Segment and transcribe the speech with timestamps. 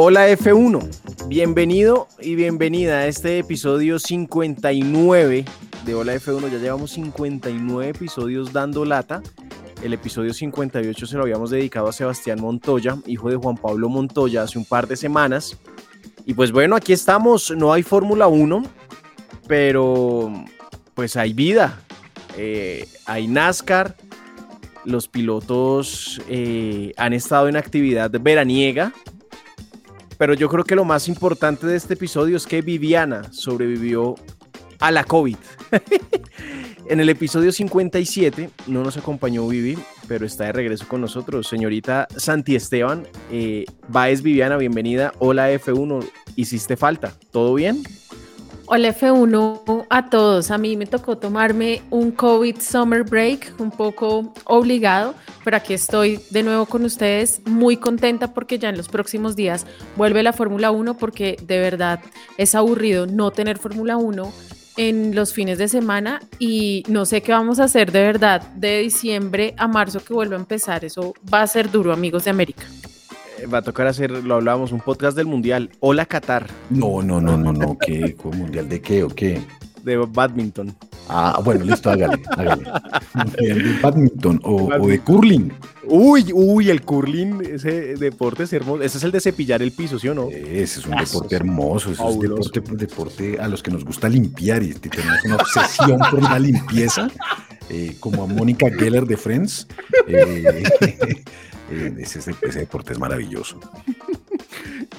[0.00, 5.44] Hola F1, bienvenido y bienvenida a este episodio 59
[5.84, 6.52] de Hola F1.
[6.52, 9.20] Ya llevamos 59 episodios dando lata.
[9.82, 14.44] El episodio 58 se lo habíamos dedicado a Sebastián Montoya, hijo de Juan Pablo Montoya,
[14.44, 15.58] hace un par de semanas.
[16.24, 17.50] Y pues bueno, aquí estamos.
[17.50, 18.62] No hay Fórmula 1,
[19.48, 20.32] pero
[20.94, 21.80] pues hay vida.
[22.36, 23.96] Eh, hay NASCAR.
[24.84, 28.92] Los pilotos eh, han estado en actividad veraniega
[30.18, 34.16] pero yo creo que lo más importante de este episodio es que Viviana sobrevivió
[34.80, 35.36] a la COVID.
[36.88, 41.46] en el episodio 57 no nos acompañó Vivi, pero está de regreso con nosotros.
[41.46, 45.12] Señorita Santi Esteban, eh, Baez Viviana, bienvenida.
[45.18, 46.04] Hola F1,
[46.36, 47.12] hiciste falta.
[47.30, 47.82] ¿Todo bien?
[48.70, 50.50] Hola F1 a todos.
[50.50, 56.20] A mí me tocó tomarme un COVID Summer Break, un poco obligado, pero aquí estoy
[56.28, 60.70] de nuevo con ustedes, muy contenta porque ya en los próximos días vuelve la Fórmula
[60.70, 62.00] 1 porque de verdad
[62.36, 64.30] es aburrido no tener Fórmula 1
[64.76, 68.80] en los fines de semana y no sé qué vamos a hacer de verdad de
[68.80, 70.84] diciembre a marzo que vuelva a empezar.
[70.84, 72.66] Eso va a ser duro, amigos de América.
[73.46, 75.70] Va a tocar hacer, lo hablábamos, un podcast del Mundial.
[75.80, 76.46] Hola Qatar.
[76.70, 77.78] No, no, no, no, no.
[77.78, 78.16] ¿Qué?
[78.24, 79.40] ¿Mundial de qué o qué?
[79.82, 80.74] De badminton.
[81.08, 82.64] Ah, bueno, listo, hágale, hágale.
[83.38, 85.52] de badminton o, de curling.
[85.84, 88.82] Uy, uy, el curling, ese deporte es hermoso.
[88.82, 90.28] Ese es el de cepillar el piso, ¿sí o no?
[90.28, 91.90] Ese es un deporte hermoso.
[91.92, 95.98] Ese es un deporte, deporte a los que nos gusta limpiar y tenemos una obsesión
[96.10, 97.08] por la limpieza,
[97.68, 99.66] eh, como a Mónica Geller de Friends.
[100.06, 100.62] Eh,
[101.70, 103.60] eh, ese, deporte es maravilloso.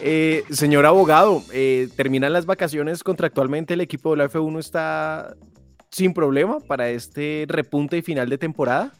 [0.02, 3.74] Eh, señor abogado, eh, ¿terminan las vacaciones contractualmente?
[3.74, 5.36] ¿El equipo de la F1 está
[5.92, 8.94] sin problema para este repunte y final de temporada?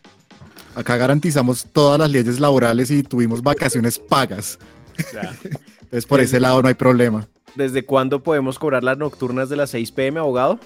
[0.76, 4.60] Acá garantizamos todas las leyes laborales y tuvimos vacaciones pagas.
[5.82, 7.28] Entonces por ese lado no hay problema.
[7.56, 10.60] ¿Desde cuándo podemos cobrar las nocturnas de las 6 pm, abogado?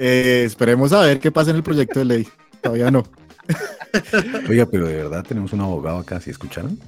[0.00, 2.28] Esperemos a ver qué pasa en el proyecto de ley.
[2.62, 3.04] Todavía no.
[4.48, 6.78] Oiga, pero de verdad tenemos un abogado acá, ¿sí escucharon?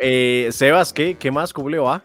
[0.00, 1.52] Eh, Sebas, ¿qué, ¿qué más?
[1.52, 2.04] ¿Cómo le va?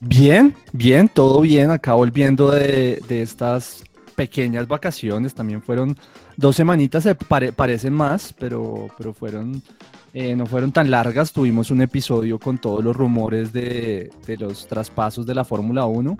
[0.00, 1.70] Bien, bien, todo bien.
[1.70, 3.84] Acá volviendo de, de estas
[4.16, 5.96] pequeñas vacaciones, también fueron
[6.36, 9.62] dos semanitas, se parecen más, pero, pero fueron,
[10.14, 11.32] eh, no fueron tan largas.
[11.32, 16.18] Tuvimos un episodio con todos los rumores de, de los traspasos de la Fórmula 1.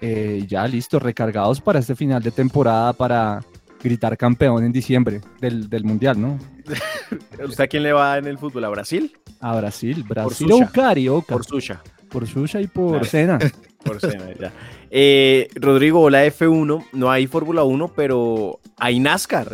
[0.00, 3.40] Eh, ya listo, recargados para este final de temporada, para
[3.82, 6.38] gritar campeón en diciembre del, del Mundial, ¿no?
[7.46, 8.64] ¿Usted a quién le va en el fútbol?
[8.64, 9.12] ¿A Brasil?
[9.40, 11.34] A Brasil, Brasil por o Carioca.
[11.34, 11.82] Por Susha.
[12.08, 13.38] Por Susha y por Cena.
[13.82, 14.52] Por Cena, ya.
[14.90, 19.52] Eh, Rodrigo, la F1, no hay Fórmula 1, pero hay NASCAR.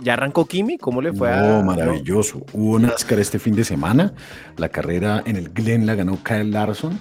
[0.00, 0.78] ¿Ya arrancó Kimi?
[0.78, 1.60] ¿Cómo le fue a.?
[1.60, 2.46] maravilloso.
[2.52, 4.14] Hubo NASCAR este fin de semana.
[4.58, 7.00] La carrera en el Glen la ganó Kyle Larson.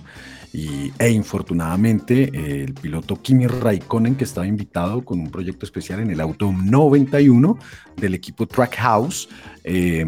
[0.54, 6.12] Y, e infortunadamente el piloto Kimi Raikkonen, que estaba invitado con un proyecto especial en
[6.12, 7.58] el auto 91
[7.98, 9.28] del equipo Trackhouse,
[9.64, 10.06] eh,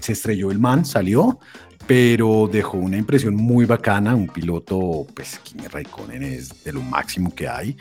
[0.00, 1.38] se estrelló el man, salió,
[1.86, 7.34] pero dejó una impresión muy bacana, un piloto, pues Kimi Raikkonen es de lo máximo
[7.34, 7.76] que hay,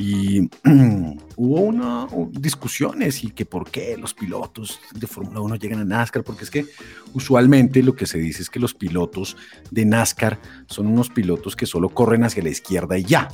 [0.00, 0.48] y
[1.36, 6.24] hubo una discusiones y que por qué los pilotos de Fórmula 1 llegan a NASCAR,
[6.24, 6.64] porque es que
[7.12, 9.36] usualmente lo que se dice es que los pilotos
[9.70, 13.28] de NASCAR son unos pilotos que solo corren hacia la izquierda y ya,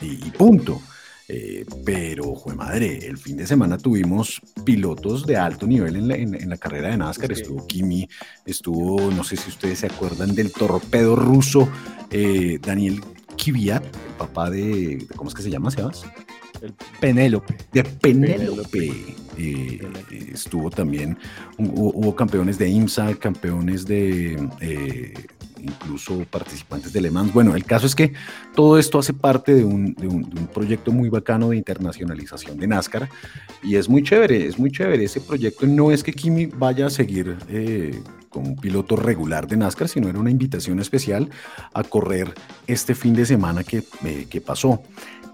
[0.00, 0.80] y, punto.
[1.28, 6.16] Eh, pero, jue madre, el fin de semana tuvimos pilotos de alto nivel en la,
[6.16, 7.30] en, la carrera de NASCAR.
[7.30, 8.08] Estuvo Kimi,
[8.46, 11.68] estuvo, no sé si ustedes se acuerdan del torpedo ruso,
[12.10, 13.00] eh, Daniel
[13.42, 16.04] Kvyat, el papá de, ¿cómo es que se llama, Sebas?
[17.00, 17.56] Penélope.
[17.72, 18.92] De Penélope.
[19.38, 19.80] Eh,
[20.32, 21.16] estuvo también,
[21.56, 25.14] hubo, hubo campeones de IMSA, campeones de eh,
[25.62, 27.32] incluso participantes de Le Mans.
[27.32, 28.12] Bueno, el caso es que
[28.54, 32.58] todo esto hace parte de un, de un- de un proyecto muy bacano de internacionalización
[32.58, 33.08] de NASCAR
[33.62, 35.66] y es muy chévere, es muy chévere ese proyecto.
[35.66, 37.98] No es que Kimi vaya a seguir eh,
[38.30, 41.28] como un piloto regular de NASCAR, sino era una invitación especial
[41.74, 42.32] a correr
[42.66, 44.80] este fin de semana que, eh, que pasó.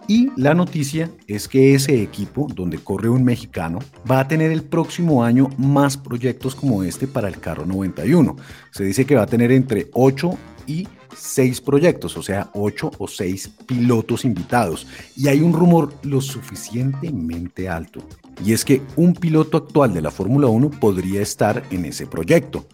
[0.09, 4.63] Y la noticia es que ese equipo, donde corre un mexicano, va a tener el
[4.63, 8.37] próximo año más proyectos como este para el carro 91.
[8.71, 10.39] Se dice que va a tener entre 8
[10.69, 14.87] y 6 proyectos, o sea, 8 o 6 pilotos invitados.
[15.17, 18.01] Y hay un rumor lo suficientemente alto.
[18.45, 22.67] Y es que un piloto actual de la Fórmula 1 podría estar en ese proyecto.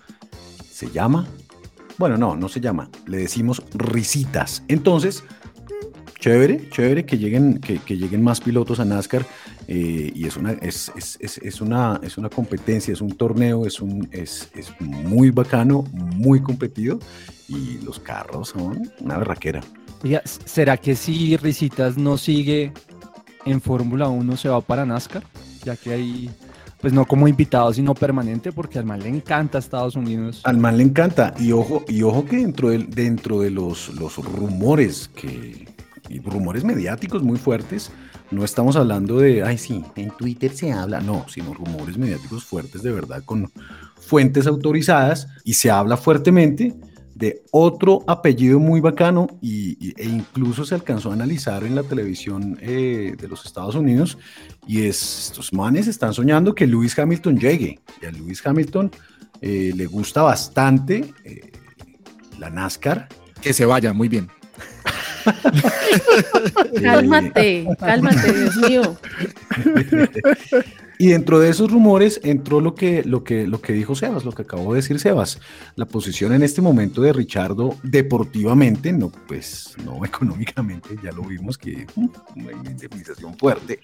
[0.72, 1.28] Se llama...
[1.98, 2.88] Bueno, no, no se llama.
[3.06, 4.64] Le decimos risitas.
[4.66, 5.22] Entonces,
[6.19, 9.26] chévere, chévere que lleguen, que, que lleguen más pilotos a NASCAR
[9.69, 13.80] eh, y es una, es, es, es, una, es una competencia, es un torneo, es,
[13.80, 16.98] un, es, es muy bacano, muy competido
[17.48, 19.60] y los carros son una berraquera.
[20.24, 22.72] ¿será que si Risitas no sigue
[23.44, 25.22] en Fórmula 1 se va para NASCAR?
[25.64, 26.30] Ya que hay,
[26.82, 30.43] pues no como invitado, sino permanente, porque al man le encanta Estados Unidos.
[30.44, 34.17] Al man le encanta y ojo, y ojo que dentro de, dentro de los, los
[34.17, 35.69] rumores que
[36.25, 37.90] rumores mediáticos muy fuertes,
[38.31, 42.82] no estamos hablando de, ay sí, en Twitter se habla, no, sino rumores mediáticos fuertes
[42.82, 43.50] de verdad con
[43.96, 46.75] fuentes autorizadas y se habla fuertemente
[47.14, 51.82] de otro apellido muy bacano y, y- e incluso se alcanzó a analizar en la
[51.82, 54.17] televisión eh, de los Estados Unidos
[54.67, 58.91] y es, estos manes están soñando que Lewis Hamilton llegue y a Lewis Hamilton
[59.41, 61.53] eh, le gusta bastante eh,
[62.38, 63.09] la NASCAR.
[63.41, 64.29] Que se vaya, muy bien.
[66.82, 68.97] Cálmate, cálmate, Dios mío.
[71.02, 74.31] Y dentro de esos rumores entró lo que, lo, que, lo que dijo Sebas, lo
[74.31, 75.40] que acabó de decir Sebas.
[75.75, 81.58] La posición en este momento de Richardo deportivamente, no, pues no económicamente, ya lo vimos
[81.58, 83.81] que mm, una indemnización fuerte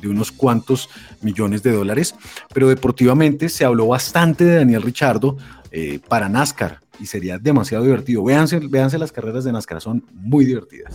[0.00, 0.88] de unos cuantos
[1.22, 2.14] millones de dólares,
[2.54, 5.38] pero deportivamente se habló bastante de Daniel Richardo
[5.72, 8.22] eh, para NASCAR y sería demasiado divertido.
[8.22, 10.94] Véanse, véanse las carreras de NASCAR, son muy divertidas.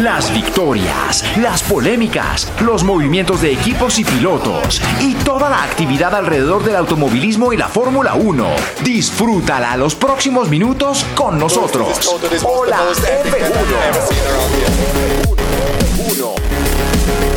[0.00, 6.64] Las victorias, las polémicas, los movimientos de equipos y pilotos y toda la actividad alrededor
[6.64, 8.46] del automovilismo y la Fórmula 1.
[8.82, 12.16] Disfrútala los próximos minutos con nosotros.
[12.44, 13.74] Hola F1.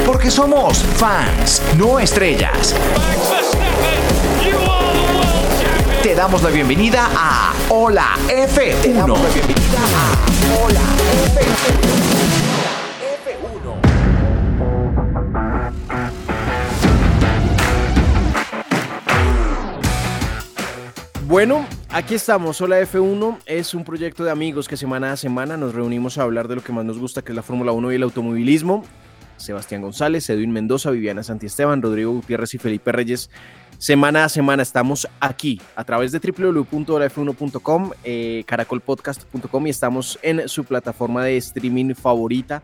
[0.05, 2.73] Porque somos fans, no estrellas.
[6.01, 8.81] Te damos la bienvenida a Hola F1.
[8.81, 10.79] Te damos la bienvenida a Hola
[11.35, 12.22] F1.
[21.33, 22.61] Bueno, aquí estamos.
[22.61, 26.47] Hola F1 es un proyecto de amigos que semana a semana nos reunimos a hablar
[26.47, 28.85] de lo que más nos gusta, que es la Fórmula 1 y el automovilismo.
[29.37, 33.31] Sebastián González, Edwin Mendoza, Viviana Santiesteban, Rodrigo Gutiérrez y Felipe Reyes.
[33.79, 40.65] Semana a semana estamos aquí a través de www.holaf1.com, eh, caracolpodcast.com y estamos en su
[40.65, 42.61] plataforma de streaming favorita.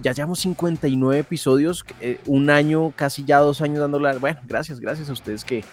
[0.00, 4.16] Ya llevamos 59 episodios, eh, un año, casi ya dos años dándole.
[4.18, 5.64] Bueno, gracias, gracias a ustedes que,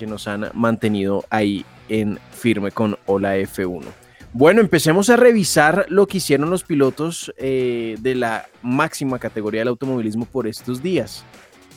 [0.00, 3.84] que nos han mantenido ahí en firme con Hola F1.
[4.32, 9.68] Bueno, empecemos a revisar lo que hicieron los pilotos eh, de la máxima categoría del
[9.68, 11.22] automovilismo por estos días.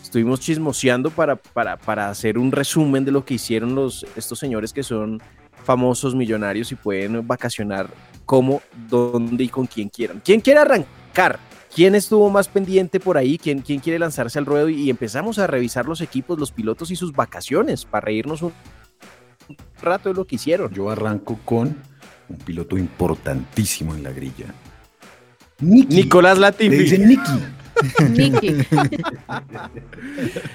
[0.02, 4.72] Estuvimos chismoseando para, para, para hacer un resumen de lo que hicieron los, estos señores
[4.72, 5.22] que son
[5.66, 7.90] famosos, millonarios y pueden vacacionar
[8.26, 10.22] como, dónde y con quien quieran.
[10.24, 11.40] ¿Quién quiere arrancar?
[11.76, 13.38] ¿Quién estuvo más pendiente por ahí?
[13.38, 14.70] ¿Quién, quién quiere lanzarse al ruedo?
[14.70, 18.54] Y empezamos a revisar los equipos, los pilotos y sus vacaciones para reírnos un
[19.82, 20.72] rato de lo que hicieron.
[20.72, 21.76] Yo arranco con
[22.30, 24.54] un piloto importantísimo en la grilla.
[25.62, 25.96] Nicky.
[25.96, 26.78] Nicolás Le Latifi.
[26.78, 27.40] dicen Nicky.
[28.12, 28.66] Nicky.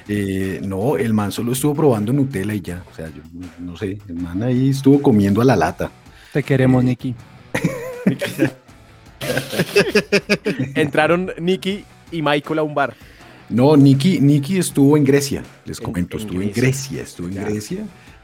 [0.09, 2.83] Eh, no, el man solo estuvo probando Nutella y ya.
[2.91, 3.23] O sea, yo
[3.59, 5.91] no sé, el man ahí estuvo comiendo a la lata.
[6.33, 7.15] Te queremos, Nicky.
[10.75, 12.95] Entraron Nicky y Michael a un bar.
[13.49, 16.63] No, Nicky, Nicky estuvo en Grecia, les En- comento, en estuvo en Grecia.
[16.63, 17.45] Grecia, estuvo en Ya.
[17.45, 17.79] Grecia,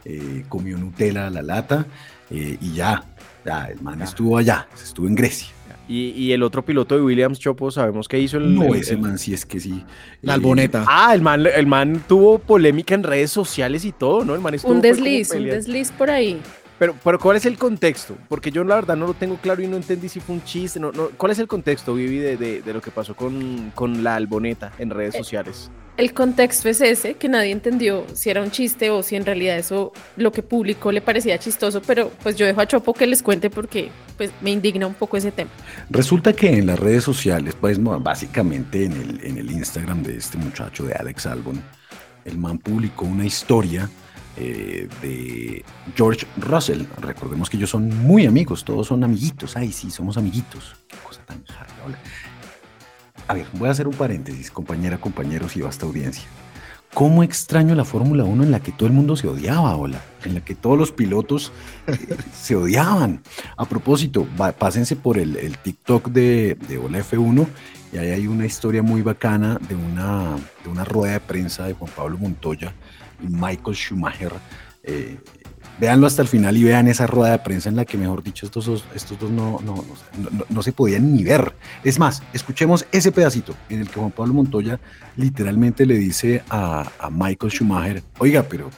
[0.04, 1.86] eh, comió Nutella a la lata
[2.30, 3.04] eh, y ya,
[3.44, 4.04] ya, el man Ya.
[4.04, 5.48] estuvo allá, estuvo en Grecia.
[5.86, 8.54] Y, y el otro piloto de Williams Chopo, sabemos que hizo el.
[8.54, 9.84] No, el- ese el- man sí es que sí.
[10.22, 10.84] La Eh, alboneta.
[10.88, 14.34] Ah, el man, el man tuvo polémica en redes sociales y todo, ¿no?
[14.34, 16.40] El man estuvo Un como desliz, un desliz por ahí.
[16.84, 18.14] Pero, pero ¿cuál es el contexto?
[18.28, 20.78] Porque yo la verdad no lo tengo claro y no entendí si fue un chiste.
[20.78, 21.08] No, no.
[21.16, 24.70] ¿Cuál es el contexto, Vivi, de, de- de lo que pasó con, con la alboneta
[24.78, 25.70] en Eh, redes sociales?
[25.96, 29.56] El contexto es ese, que nadie entendió si era un chiste o si en realidad
[29.56, 33.22] eso lo que publicó le parecía chistoso, pero pues yo dejo a Chopo que les
[33.22, 35.48] cuente porque pues me indigna un poco ese tema.
[35.88, 40.18] Resulta que en las redes sociales, pues no, básicamente en el, en el Instagram de
[40.18, 41.62] este muchacho de Alex Albon,
[42.26, 43.88] el man publicó una historia
[44.36, 45.64] eh, de
[45.96, 46.82] George Russell.
[47.00, 49.56] Recordemos que ellos son muy amigos, todos son amiguitos.
[49.56, 50.74] Ay, sí, somos amiguitos.
[50.88, 51.74] Qué cosa tan jarra.
[53.26, 56.24] A ver, voy a hacer un paréntesis, compañera, compañeros y vasta audiencia.
[56.92, 60.00] ¿Cómo extraño la Fórmula 1 en la que todo el mundo se odiaba, hola?
[60.24, 61.50] En la que todos los pilotos
[61.86, 61.98] eh,
[62.32, 63.22] se odiaban.
[63.56, 64.26] A propósito,
[64.58, 67.46] pásense por el, TikTok de, de Hola F1
[67.92, 71.74] y ahí hay una historia muy bacana de una, de una rueda de prensa de
[71.74, 72.74] Juan Pablo Montoya
[73.20, 74.32] Michael Schumacher.
[74.82, 75.16] Eh,
[75.80, 78.46] véanlo hasta el final y vean esa rueda de prensa en la que, mejor dicho,
[78.46, 79.74] estos dos, estos dos no, no,
[80.18, 81.52] no- no- no se podían ni ver.
[81.82, 84.78] Es más, escuchemos ese pedacito en el que Juan Pablo Montoya
[85.16, 88.70] literalmente le dice a, a Michael Schumacher, oiga, pero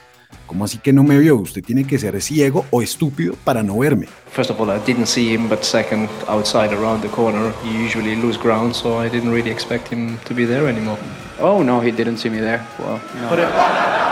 [0.47, 1.35] ¿cómo así que no me vio?
[1.35, 4.07] Usted tiene que ser ciego o estúpido para no verme.
[4.31, 8.15] First of all, I didn't see him, but second, outside around the corner, you usually
[8.15, 10.97] lose ground, so I didn't really expect him to be there anymore.
[11.39, 12.61] Oh no, he didn't see me there.
[12.79, 14.06] Well, no.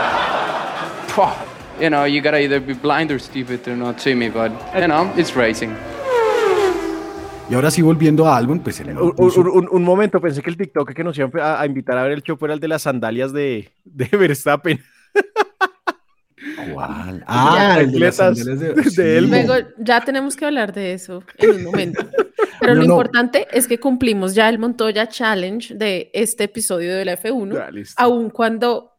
[1.80, 4.86] You know, you gotta either be blind or stupid to not see me, but you
[4.86, 5.70] know, it's racing.
[7.50, 10.40] Y ahora sí, volviendo a Albon, pues el Un, puso- un- un- un momento, pensé
[10.42, 12.60] que el TikTok que nos iban a, a invitar a ver el Chopo era el
[12.60, 14.80] de las sandalias de, de Verstappen.
[16.72, 17.24] ¿Cuál?
[17.26, 19.00] Ah, el de las sandalias de, de sí.
[19.02, 19.36] Elmo.
[19.36, 22.04] Luego ya tenemos que hablar de eso en un momento.
[22.60, 22.94] Pero No, lo no.
[22.94, 27.70] importante es que cumplimos ya el Montoya Challenge de este episodio de la F1, Ya,
[27.98, 28.95] aun cuando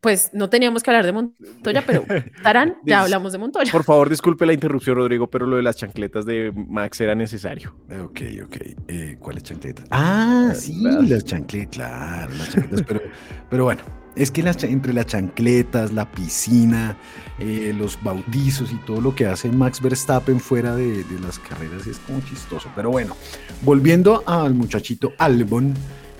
[0.00, 2.04] pues no teníamos que hablar de Montoya, pero
[2.42, 3.70] Tarán, ya hablamos de Montoya.
[3.72, 7.74] Por favor, disculpe la interrupción, Rodrigo, pero lo de las chancletas de Max era necesario.
[8.04, 8.56] Ok, ok.
[8.88, 9.86] Eh, ¿Cuáles chancletas?
[9.90, 12.84] Ah, sí, las- las chancletas, claro, las chancletas.
[12.86, 13.00] pero,
[13.50, 13.82] pero bueno,
[14.14, 16.96] es que las, entre las chancletas, la piscina,
[17.38, 21.86] eh, los bautizos y todo lo que hace Max Verstappen fuera de, de las carreras
[21.86, 22.68] es como chistoso.
[22.76, 23.16] Pero bueno,
[23.62, 25.74] volviendo al muchachito Albon,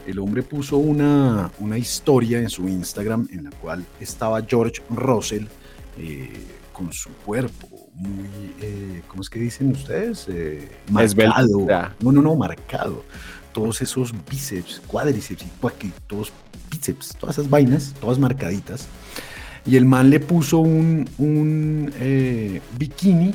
[0.08, 5.44] el hombre puso una, una historia en su Instagram en la cual estaba George Russell
[5.98, 6.32] eh,
[6.72, 8.28] con su cuerpo muy,
[8.60, 10.26] eh, ¿cómo es que dicen ustedes?
[10.28, 11.66] Eh, marcado.
[12.00, 13.04] No, no, no, marcado.
[13.52, 16.32] Todos esos bíceps, cuádriceps y cuaqui- todos
[16.70, 18.86] bíceps, todas esas vainas, todas marcaditas.
[19.66, 23.34] Y el man le puso un, un eh, bikini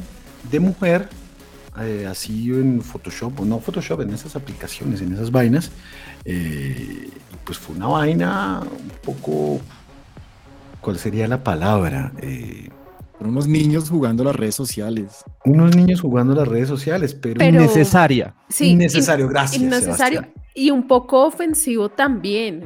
[0.49, 1.09] de mujer,
[1.81, 5.71] eh, así en Photoshop, o no Photoshop, en esas aplicaciones, en esas vainas.
[6.25, 9.59] eh, y pues fue una vaina un poco.
[10.81, 12.11] ¿Cuál sería la palabra?
[12.21, 12.69] Eh,
[13.19, 15.23] unos niños jugando las redes sociales.
[15.45, 18.33] unos niños jugando las redes sociales, pero, Pero- Innecesaria.
[18.49, 19.61] Sí, innecesario, in- gracias.
[19.61, 20.43] Innecesario Sebastián.
[20.55, 22.65] y un poco ofensivo también,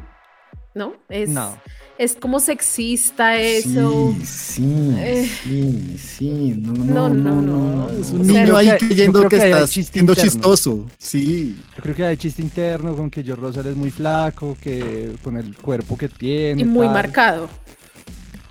[0.75, 0.93] ¿no?
[1.09, 1.55] Es, No.
[1.97, 4.15] Es como sexista eso.
[4.19, 5.31] Sí, sí, Eh.
[5.43, 6.53] sí, sí.
[6.61, 7.89] No, No, no, no.
[7.89, 10.31] Es un O sea, niño ahí que- creyendo yo que, que chiste siendo interno.
[10.31, 10.85] chistoso.
[10.97, 11.57] Sí.
[11.75, 15.37] Yo creo que hay chiste interno con que George Russell es muy flaco, que con
[15.37, 16.61] el cuerpo que tiene.
[16.61, 16.93] Y muy tal.
[16.93, 17.49] marcado.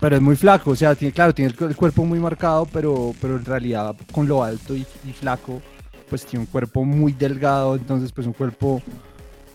[0.01, 3.15] Pero es muy flaco, o sea, tiene, claro, tiene el, el cuerpo muy marcado, pero,
[3.21, 5.63] pero en realidad con lo alto y, y flaco,
[6.11, 8.83] pues tiene un cuerpo muy delgado, entonces pues un cuerpo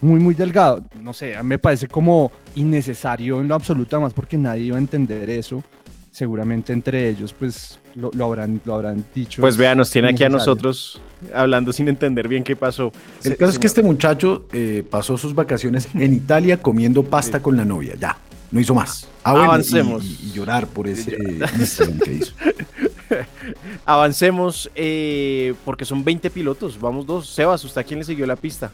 [0.01, 0.83] muy, muy delgado.
[0.99, 4.77] No sé, a mí me parece como innecesario en lo absoluto, más porque nadie iba
[4.77, 5.63] a entender eso.
[6.11, 9.41] Seguramente entre ellos, pues lo, lo habrán, lo habrán dicho.
[9.41, 11.01] Pues vean, nos tiene aquí a nosotros
[11.33, 12.91] hablando sin entender bien qué pasó.
[13.23, 17.55] El caso es que este muchacho eh, pasó sus vacaciones en Italia comiendo pasta con
[17.55, 17.95] la novia.
[17.99, 18.17] Ya,
[18.51, 19.07] no hizo más.
[19.23, 20.03] Ah, bueno, Avancemos.
[20.03, 22.33] Y, y llorar por ese que hizo.
[23.85, 26.79] Avancemos eh, porque son 20 pilotos.
[26.79, 27.29] Vamos dos.
[27.29, 28.71] Sebas, ¿usted a quién le siguió la pista?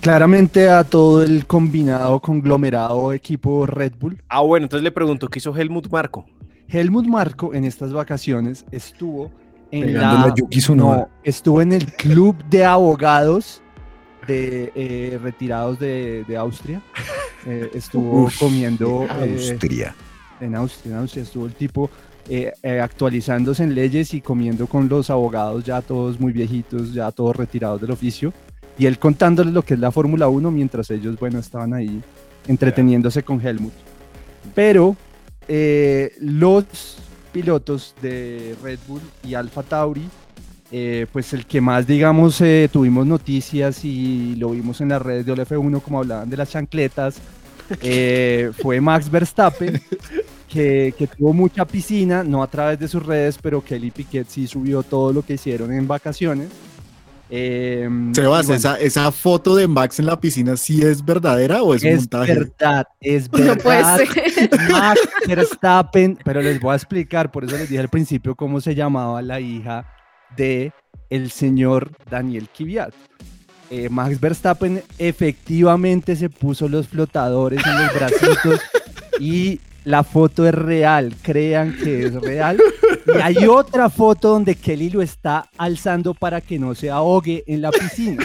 [0.00, 4.22] Claramente a todo el combinado, conglomerado equipo Red Bull.
[4.28, 6.26] Ah, bueno, entonces le pregunto, ¿qué hizo Helmut Marco?
[6.68, 9.30] Helmut Marco en estas vacaciones estuvo
[9.72, 10.32] en la,
[10.74, 13.62] no, estuvo en el club de abogados
[14.28, 16.80] de eh, retirados de, de Austria.
[17.44, 19.94] Eh, estuvo Uf, comiendo eh, Austria.
[20.40, 21.90] en Austria, en Austria estuvo el tipo
[22.28, 27.12] eh, eh, actualizándose en leyes y comiendo con los abogados ya todos muy viejitos, ya
[27.12, 28.32] todos retirados del oficio.
[28.78, 32.02] Y él contándoles lo que es la Fórmula 1 mientras ellos, bueno, estaban ahí
[32.46, 33.72] entreteniéndose con Helmut.
[34.54, 34.96] Pero
[35.48, 36.98] eh, los
[37.32, 40.08] pilotos de Red Bull y Alfa Tauri
[40.72, 45.24] eh, pues el que más, digamos, eh, tuvimos noticias y lo vimos en las redes
[45.24, 47.18] de OLF1, como hablaban de las chancletas,
[48.60, 49.80] fue Max Verstappen,
[50.48, 54.48] que, que tuvo mucha piscina, no a través de sus redes, pero Kelly Piquet sí
[54.48, 56.48] subió todo lo que hicieron en vacaciones.
[57.28, 61.74] Eh, Sebas, bueno, esa, esa foto de Max en la piscina, ¿sí es verdadera o
[61.74, 62.34] es, es montaje?
[62.34, 63.98] verdad, es No puede verdad.
[63.98, 64.50] ser.
[64.70, 68.74] Max Verstappen, pero les voy a explicar, por eso les dije al principio cómo se
[68.74, 69.92] llamaba la hija
[70.36, 70.72] de
[71.10, 72.94] el señor Daniel Kvyat.
[73.70, 78.60] Eh, Max Verstappen efectivamente se puso los flotadores en los bracitos
[79.20, 82.58] y la foto es real, crean que es real.
[83.06, 87.62] Y hay otra foto donde Kelly lo está alzando para que no se ahogue en
[87.62, 88.24] la piscina.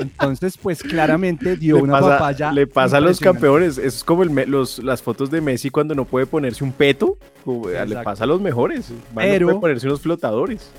[0.00, 2.52] Entonces, pues claramente dio Le una pasa, papaya.
[2.52, 3.78] le pasa a los campeones.
[3.78, 7.18] Es como el me- los, las fotos de Messi cuando no puede ponerse un peto.
[7.46, 8.90] eh, Le pasa a los mejores.
[9.14, 10.70] Pero- no puede ponerse unos flotadores.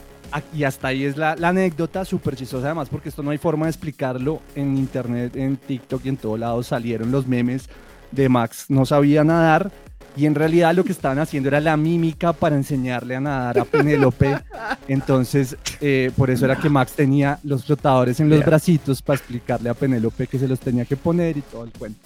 [0.54, 3.68] Y hasta ahí es la, la anécdota súper chistosa, además, porque esto no hay forma
[3.68, 7.70] de explicarlo en internet, en TikTok y en todo lado salieron los memes
[8.14, 9.72] de Max no sabía nadar
[10.16, 13.66] y en realidad lo que estaban haciendo era la mímica para enseñarle a nadar a
[13.66, 14.38] Penélope.
[14.88, 19.70] Entonces, eh, por eso era que Max tenía los flotadores en los bracitos para explicarle
[19.70, 22.00] a Penélope que se los tenía que poner y todo el cuento.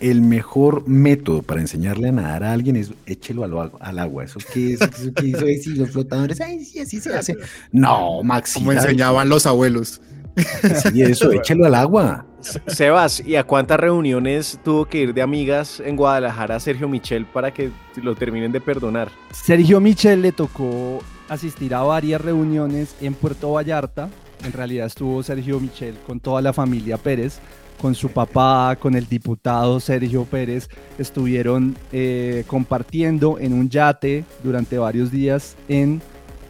[0.00, 4.24] El mejor método para enseñarle a nadar a alguien es échelo al, agua- al agua.
[4.24, 4.80] ¿Eso qué es?
[4.80, 5.46] ¿Eso qué hizo?
[5.62, 6.40] Sí, los flotadores.
[6.40, 7.36] Ay, sí, así se hace.
[7.70, 8.54] No, Maxi.
[8.54, 10.00] Como enseñaban los abuelos.
[10.92, 12.26] Sí, eso, échelo al agua.
[12.66, 17.52] Sebas, ¿y a cuántas reuniones tuvo que ir de amigas en Guadalajara Sergio Michel para
[17.52, 19.10] que lo terminen de perdonar?
[19.30, 24.08] Sergio Michel le tocó asistir a varias reuniones en Puerto Vallarta.
[24.44, 27.38] En realidad estuvo Sergio Michel con toda la familia Pérez,
[27.80, 30.68] con su papá, con el diputado Sergio Pérez.
[30.98, 36.02] Estuvieron eh, compartiendo en un yate durante varios días en,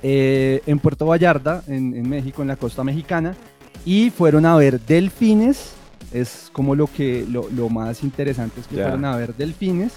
[0.03, 3.37] eh, en Puerto Vallarta, en, en México, en la costa mexicana.
[3.85, 5.75] Y fueron a ver delfines.
[6.13, 9.95] Es como lo que lo, lo más interesante es que fueron a ver delfines.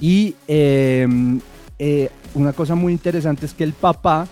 [0.00, 1.06] Y eh,
[1.78, 4.26] eh, una cosa muy interesante es que el papá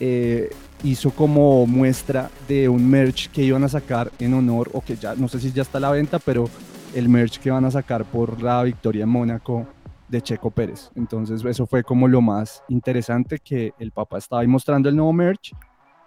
[0.00, 0.50] eh,
[0.82, 5.14] hizo como muestra de un merch que iban a sacar en honor, o que ya,
[5.14, 6.48] no sé si ya está a la venta, pero
[6.94, 9.66] el merch que van a sacar por la victoria en Mónaco
[10.08, 10.90] de Checo Pérez.
[10.94, 15.12] Entonces eso fue como lo más interesante que el papá estaba ahí mostrando el nuevo
[15.12, 15.54] merch.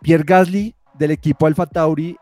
[0.02, 2.16] Pierre Gasly del equipo Alfa Tauri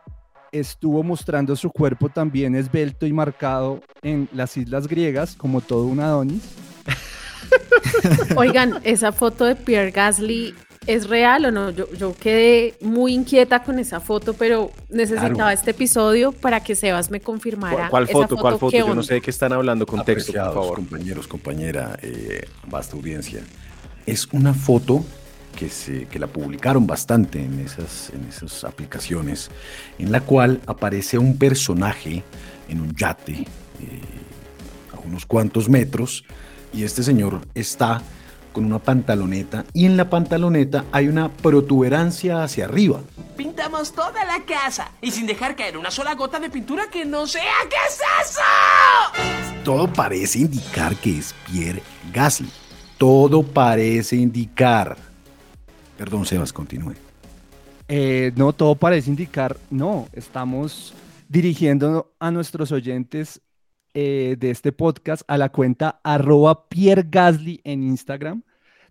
[0.54, 6.00] estuvo mostrando su cuerpo también esbelto y marcado en las islas griegas como todo un
[6.00, 6.42] Adonis.
[8.36, 10.54] Oigan, esa foto de Pierre Gasly
[10.86, 11.70] es real o no?
[11.70, 15.50] Yo, yo quedé muy inquieta con esa foto, pero necesitaba Claro.
[15.50, 17.88] este episodio para que Sebas me confirmara.
[17.88, 18.36] ¿Cuál, cuál foto?
[18.36, 18.70] ¿Cuál foto?
[18.70, 19.86] ¿qué Yo no sé de qué están hablando.
[19.86, 20.74] Contexto, por favor.
[20.76, 23.42] compañeros, compañera, eh, vasta audiencia.
[24.06, 25.04] Es una foto
[25.54, 29.50] que, se, que la publicaron bastante en esas, en esas aplicaciones,
[29.98, 32.22] en la cual aparece un personaje
[32.68, 33.46] en un yate eh,
[34.92, 36.24] a unos cuantos metros
[36.72, 38.02] y este señor está
[38.52, 43.00] con una pantaloneta y en la pantaloneta hay una protuberancia hacia arriba.
[43.36, 47.26] Pintamos toda la casa y sin dejar caer una sola gota de pintura que no
[47.26, 47.42] sea.
[47.68, 48.40] ¿Qué es eso?
[49.64, 52.50] Todo parece indicar que es Pierre Gasly.
[52.96, 54.96] Todo parece indicar.
[55.96, 56.94] Perdón, Sebas, continúe.
[57.88, 60.94] Eh, no, todo parece indicar, no, estamos
[61.28, 63.42] dirigiendo a nuestros oyentes
[63.92, 68.42] eh, de este podcast a la cuenta arroba Pierre Gasly en Instagram,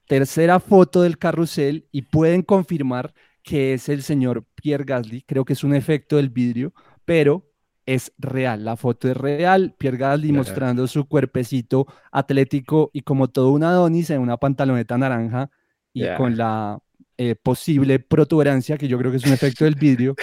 [0.07, 5.53] tercera foto del carrusel y pueden confirmar que es el señor Pierre Gasly, creo que
[5.53, 7.49] es un efecto del vidrio, pero
[7.85, 13.51] es real, la foto es real, Pierre Gasly mostrando su cuerpecito atlético y como todo
[13.51, 15.49] un Adonis en una pantaloneta naranja
[15.91, 16.79] y con la
[17.17, 20.15] eh, posible protuberancia, que yo creo que es un efecto del vidrio,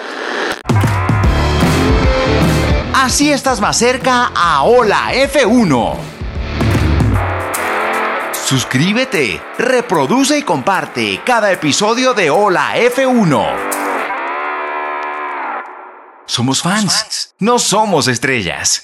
[2.93, 5.95] Así estás más cerca a Hola F1.
[8.45, 13.45] Suscríbete, reproduce y comparte cada episodio de Hola F1.
[16.25, 18.83] Somos fans, no somos estrellas.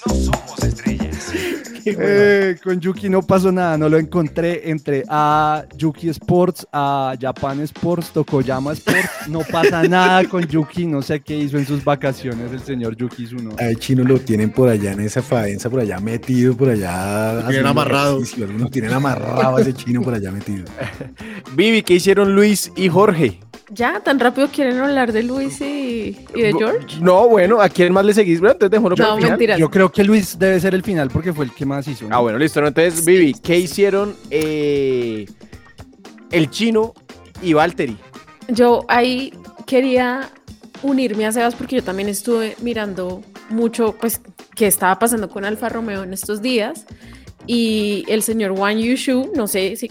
[2.00, 4.70] Eh, con Yuki no pasó nada, no lo encontré.
[4.70, 9.28] Entre a Yuki Sports, a Japan Sports, Tokoyama Sports.
[9.28, 10.86] No pasa nada con Yuki.
[10.86, 13.56] No sé qué hizo en sus vacaciones el señor Yuki Tsuno.
[13.58, 17.44] A chino lo tienen por allá en esa faenza, por allá metido, por allá.
[17.48, 18.20] tienen amarrado.
[18.36, 20.64] Algunos tienen amarrado a ese chino por allá metido.
[21.54, 23.40] Vivi, ¿qué hicieron Luis y Jorge?
[23.70, 26.98] Ya, tan rápido quieren hablar de Luis y, y de George.
[27.00, 28.40] No, bueno, ¿a quién más le seguís?
[28.40, 29.32] Bueno, entonces dejémoslo para No, el final.
[29.38, 29.58] mentiras.
[29.58, 32.08] Yo creo que Luis debe ser el final porque fue el que más hizo.
[32.08, 32.16] ¿no?
[32.16, 32.60] Ah, bueno, listo.
[32.60, 32.68] ¿no?
[32.68, 35.26] Entonces, Vivi, ¿qué hicieron eh,
[36.30, 36.94] el chino
[37.42, 37.96] y Valtteri?
[38.48, 39.32] Yo ahí
[39.66, 40.30] quería
[40.82, 44.20] unirme a Sebas porque yo también estuve mirando mucho, pues,
[44.54, 46.86] qué estaba pasando con Alfa Romeo en estos días.
[47.46, 49.90] Y el señor Wang Yushu, no sé si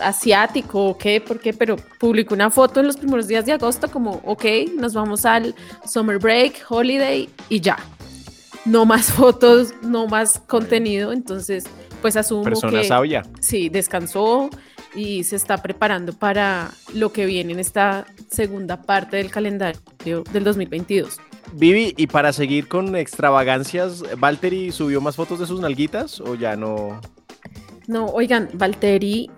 [0.00, 3.90] asiático o qué, por qué, pero publicó una foto en los primeros días de agosto
[3.90, 4.44] como, ok,
[4.76, 5.54] nos vamos al
[5.86, 7.78] summer break, holiday y ya.
[8.64, 11.64] No más fotos, no más contenido, entonces
[12.00, 13.22] pues asumo Persona que sabia.
[13.40, 14.50] sí, descansó
[14.94, 20.44] y se está preparando para lo que viene en esta segunda parte del calendario del
[20.44, 21.18] 2022.
[21.52, 26.56] Vivi, y para seguir con extravagancias, ¿Valtteri subió más fotos de sus nalguitas o ya
[26.56, 27.00] no?
[27.86, 29.30] No, oigan, Valtteri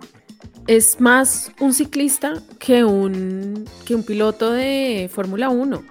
[0.67, 5.83] es más un ciclista que un, que un piloto de Fórmula 1.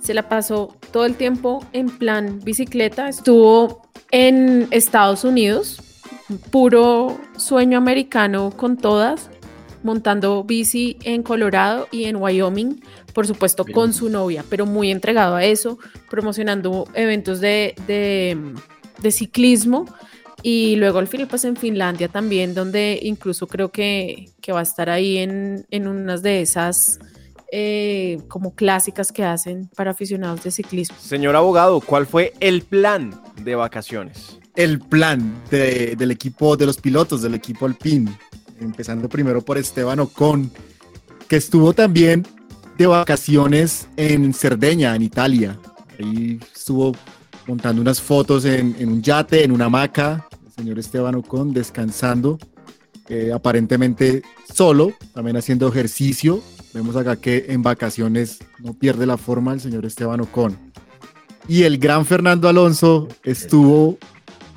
[0.00, 3.08] Se la pasó todo el tiempo en plan bicicleta.
[3.08, 5.80] Estuvo en Estados Unidos,
[6.50, 9.30] puro sueño americano con todas,
[9.82, 12.82] montando bici en Colorado y en Wyoming,
[13.14, 15.78] por supuesto con su novia, pero muy entregado a eso,
[16.10, 18.36] promocionando eventos de, de,
[19.00, 19.86] de ciclismo.
[20.42, 24.62] Y luego al final pues en Finlandia también, donde incluso creo que, que va a
[24.62, 27.00] estar ahí en, en unas de esas
[27.50, 30.96] eh, como clásicas que hacen para aficionados de ciclismo.
[31.00, 34.38] Señor abogado, ¿cuál fue el plan de vacaciones?
[34.54, 38.10] El plan de- del equipo, de los pilotos del equipo Alpine,
[38.60, 40.50] empezando primero por Esteban Ocon,
[41.28, 42.26] que estuvo también
[42.76, 45.58] de vacaciones en Cerdeña, en Italia.
[45.98, 46.92] Ahí estuvo
[47.48, 52.38] montando unas fotos en, en un yate, en una hamaca, el señor Esteban Ocon descansando,
[53.08, 54.22] eh, aparentemente
[54.54, 56.42] solo, también haciendo ejercicio.
[56.74, 60.58] Vemos acá que en vacaciones no pierde la forma el señor Esteban Ocon.
[61.48, 63.96] Y el gran Fernando Alonso estuvo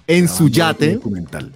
[0.07, 1.53] en su yate, Documental.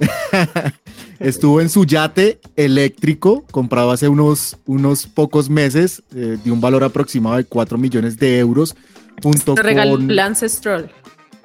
[1.20, 6.82] estuvo en su yate eléctrico, comprado hace unos, unos pocos meses, eh, de un valor
[6.82, 8.74] aproximado de 4 millones de euros,
[9.22, 10.90] junto Te regaló con, Lance Stroll.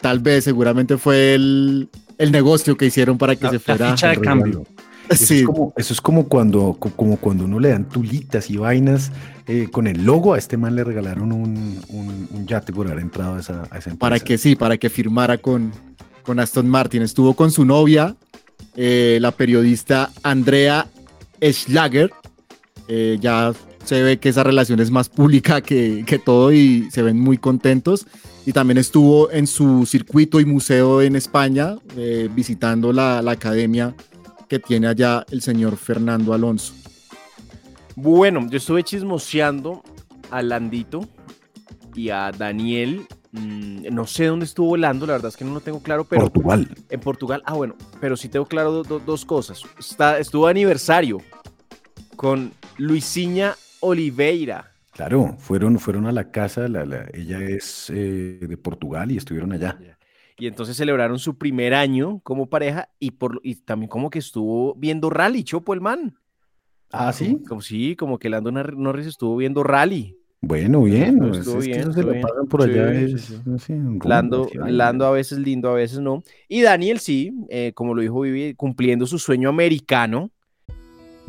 [0.02, 3.90] tal vez, seguramente fue el, el negocio que hicieron para que La- se la fuera.
[3.92, 4.64] ficha de cambio.
[5.10, 5.40] Eso, Sí.
[5.40, 9.10] es como, eso es como cuando, co- como cuando uno le dan tulitas y vainas
[9.48, 10.34] eh, con el logo.
[10.34, 13.78] A este man le regalaron un, un- un yate por haber entrado a esa, a
[13.78, 13.98] esa empresa.
[14.00, 15.72] para que sí, para que firmara con,
[16.24, 17.04] con Aston Martin.
[17.04, 18.18] Estuvo con su novia,
[18.76, 20.88] eh, la periodista Andrea
[21.42, 22.12] Schlager.
[22.90, 23.54] Eh, ya
[23.88, 27.38] se ve que esa relación es más pública que, que todo y se ven muy
[27.38, 28.06] contentos.
[28.46, 33.96] Y también estuvo en su circuito y museo en España, eh, visitando la, la academia
[34.48, 36.74] que tiene allá el señor Fernando Alonso.
[37.96, 39.84] Bueno, yo estuve chismoseando
[40.32, 41.08] a Landito
[41.96, 43.06] y a Daniel.
[43.32, 46.22] mm, no sé dónde estuvo volando, la verdad es que no lo tengo claro, pero
[46.32, 46.70] Portugal.
[46.90, 47.44] en Portugal.
[47.46, 49.62] Ah, bueno, pero sí tengo claro do- do- dos cosas.
[49.80, 51.22] Está, estuvo de aniversario
[52.16, 54.72] con Luisiña Oliveira.
[54.92, 56.68] Claro, fueron, fueron a la casa.
[56.68, 59.78] la- la- ella es eh, de Portugal y estuvieron allá.
[60.40, 64.76] Y entonces celebraron su primer año como pareja y, por, y también como que estuvo
[64.76, 66.16] viendo rally, Chopo el man.
[66.92, 67.40] Ah, sí.
[67.48, 70.16] Como, sí, como que Lando Norris estuvo viendo rally.
[70.42, 71.24] Bueno, bien.
[71.34, 72.22] Estuvo pues, que bien, eso se estuvo lo bien.
[72.28, 73.08] pagan por allá.
[73.08, 73.42] sí, es, sí.
[73.46, 74.50] no sé, rumbo, Lando.
[74.68, 76.24] Lando a veces lindo, a veces no.
[76.48, 80.30] Y Daniel sí, eh, como lo dijo Vivi, cumpliendo su sueño americano.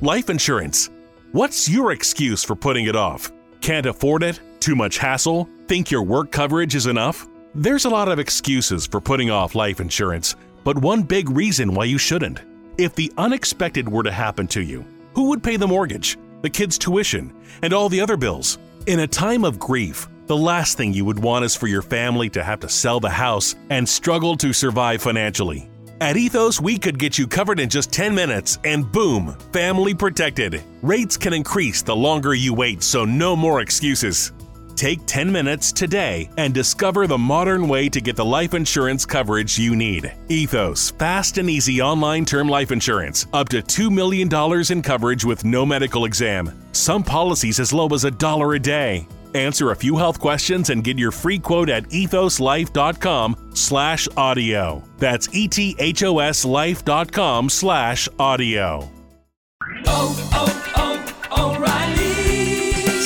[0.02, 0.90] Life insurance.
[1.32, 3.32] What's your excuse for putting it off?
[3.60, 4.40] Can't afford it?
[4.60, 5.48] Too much hassle?
[5.66, 7.26] Think your work coverage is enough?
[7.54, 11.84] There's a lot of excuses for putting off life insurance, but one big reason why
[11.84, 12.40] you shouldn't.
[12.78, 16.16] If the unexpected were to happen to you, who would pay the mortgage?
[16.42, 18.58] the kids' tuition, and all the other bills.
[18.86, 22.28] In a time of grief, the last thing you would want is for your family
[22.30, 25.70] to have to sell the house and struggle to survive financially.
[26.00, 30.62] At Ethos, we could get you covered in just 10 minutes and boom, family protected.
[30.80, 34.32] Rates can increase the longer you wait, so no more excuses.
[34.76, 39.58] Take 10 minutes today and discover the modern way to get the life insurance coverage
[39.58, 40.12] you need.
[40.28, 44.28] Ethos, fast and easy online term life insurance, up to $2 million
[44.70, 46.56] in coverage with no medical exam.
[46.70, 49.08] Some policies as low as a dollar a day.
[49.34, 54.82] Answer a few health questions and get your free quote at ethoslife.com slash audio.
[54.98, 58.88] That's E-T-H-O-S life.com slash audio.
[59.86, 60.72] Oh, oh,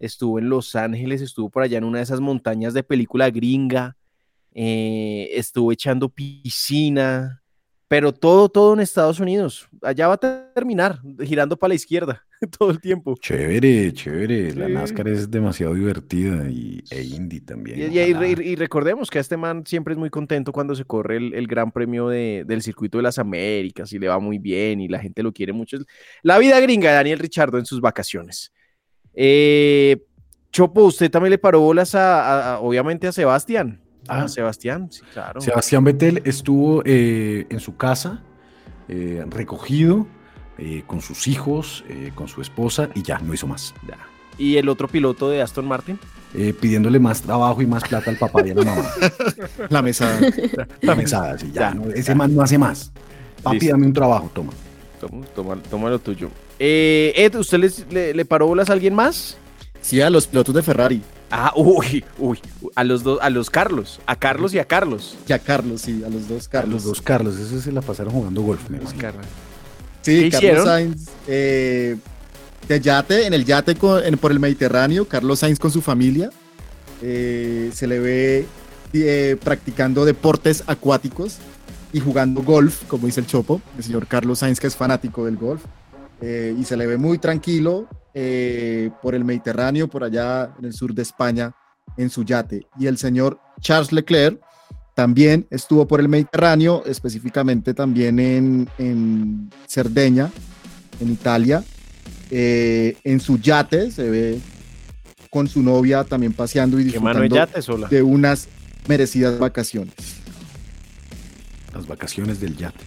[0.00, 3.96] Estuvo en Los Ángeles, estuvo por allá en una de esas montañas de película gringa,
[4.52, 7.42] eh, estuvo echando piscina,
[7.86, 9.68] pero todo, todo en Estados Unidos.
[9.82, 12.24] Allá va a terminar, girando para la izquierda
[12.58, 13.16] todo el tiempo.
[13.20, 14.54] Chévere, chévere.
[14.54, 14.68] La.
[14.68, 17.78] NASCAR es demasiado divertida y, e indie también.
[17.80, 18.28] Y, y- y- ojalá.
[18.28, 21.46] y recordemos que a este man siempre es muy contento cuando se corre el, el
[21.48, 25.00] Gran Premio de- del Circuito de las Américas y le va muy bien y la
[25.00, 25.78] gente lo quiere mucho.
[26.22, 28.52] La vida gringa de Daniel Richardo en sus vacaciones.
[29.22, 30.02] Eh,
[30.50, 33.78] Chopo, usted también le paró bolas a, a- a- obviamente a Sebastián.
[34.08, 34.22] Ah.
[34.22, 35.42] A Sebastián, sí, claro.
[35.42, 38.22] Sebastián Vettel estuvo eh, en su casa,
[38.88, 40.06] eh, recogido,
[40.56, 43.74] eh, con sus hijos, eh, con su esposa y ya, no hizo más.
[43.86, 43.98] Ya.
[44.38, 45.98] Y el otro piloto de Aston Martin.
[46.34, 48.84] Eh, pidiéndole más trabajo y más plata al papá y a la mamá.
[49.68, 50.18] La mesada.
[50.80, 51.60] La mesada, sí, ya.
[51.70, 52.90] Ya, no, ese man no hace más.
[53.42, 53.74] Papi, Listo.
[53.74, 54.52] dame un trabajo, toma.
[54.98, 56.30] Toma, toma, toma lo tuyo.
[56.62, 59.36] Eh, Ed, ¿usted les- le, le paró bolas a alguien más?
[59.80, 61.02] Sí, a los pilotos de Ferrari.
[61.30, 62.38] Ah, uy, uy,
[62.74, 65.16] a los dos, a los Carlos, a Carlos y a Carlos.
[65.26, 66.74] Y a Carlos, sí, a los dos A Carlos.
[66.74, 68.68] los dos Carlos, esos se la pasaron jugando golf.
[68.68, 68.78] me.
[68.80, 70.64] Sí, ¿Qué Carlos hicieron?
[70.66, 71.96] Sainz, eh,
[72.68, 76.30] de yate, en el yate con- en- por el Mediterráneo, Carlos Sainz con su familia,
[77.02, 78.46] eh, se le ve
[78.92, 81.36] eh, practicando deportes acuáticos
[81.92, 85.36] y jugando golf, como dice el Chopo, el señor Carlos Sainz, que es fanático del
[85.36, 85.62] golf,
[86.20, 90.72] eh, y se le ve muy tranquilo eh, por el Mediterráneo, por allá en el
[90.72, 91.54] sur de España,
[91.96, 92.66] en su yate.
[92.78, 94.40] Y el señor Charles Leclerc
[94.94, 100.30] también estuvo por el Mediterráneo, específicamente también en, en Cerdeña,
[101.00, 101.64] en Italia.
[102.30, 104.40] Eh, en su yate se ve
[105.30, 107.88] con su novia también paseando y ¿Qué mano de disfrutando yate sola?
[107.88, 108.48] de unas
[108.88, 109.94] merecidas vacaciones.
[111.72, 112.84] Las vacaciones del yate.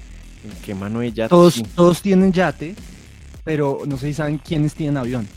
[0.65, 1.29] ¿Qué mano de yate?
[1.29, 1.63] Todos, sí.
[1.75, 2.75] todos tienen yate,
[3.43, 5.27] pero no sé si saben quiénes tienen avión.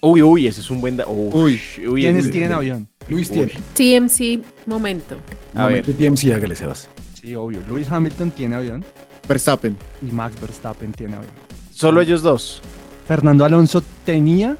[0.00, 0.96] Uy, uy, ese es un buen...
[0.98, 2.88] da- Uy, Uy, uy, ¿Quiénes tienen avión?
[3.08, 3.52] Luis tiene.
[3.74, 5.16] TMC, momento.
[5.54, 5.84] A ver.
[5.84, 6.88] TMC, hágale, Sebas.
[7.20, 7.60] Sí, obvio.
[7.68, 8.84] Lewis Hamilton tiene avión
[9.26, 9.76] Verstappen.
[10.02, 11.32] y Max Verstappen tiene avión.
[11.70, 12.60] Solo ellos dos.
[13.08, 14.56] Fernando Alonso tenía,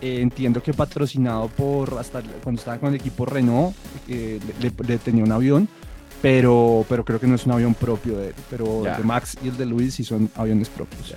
[0.00, 3.74] eh, entiendo que patrocinado por, hasta cuando estaba con el equipo Renault,
[4.08, 5.68] eh, le, le- le tenía un avión,
[6.20, 8.34] pero, pero creo que no es un avión propio de él.
[8.50, 8.92] Pero Ya.
[8.92, 11.14] el de Max y el de Luis sí son aviones propios.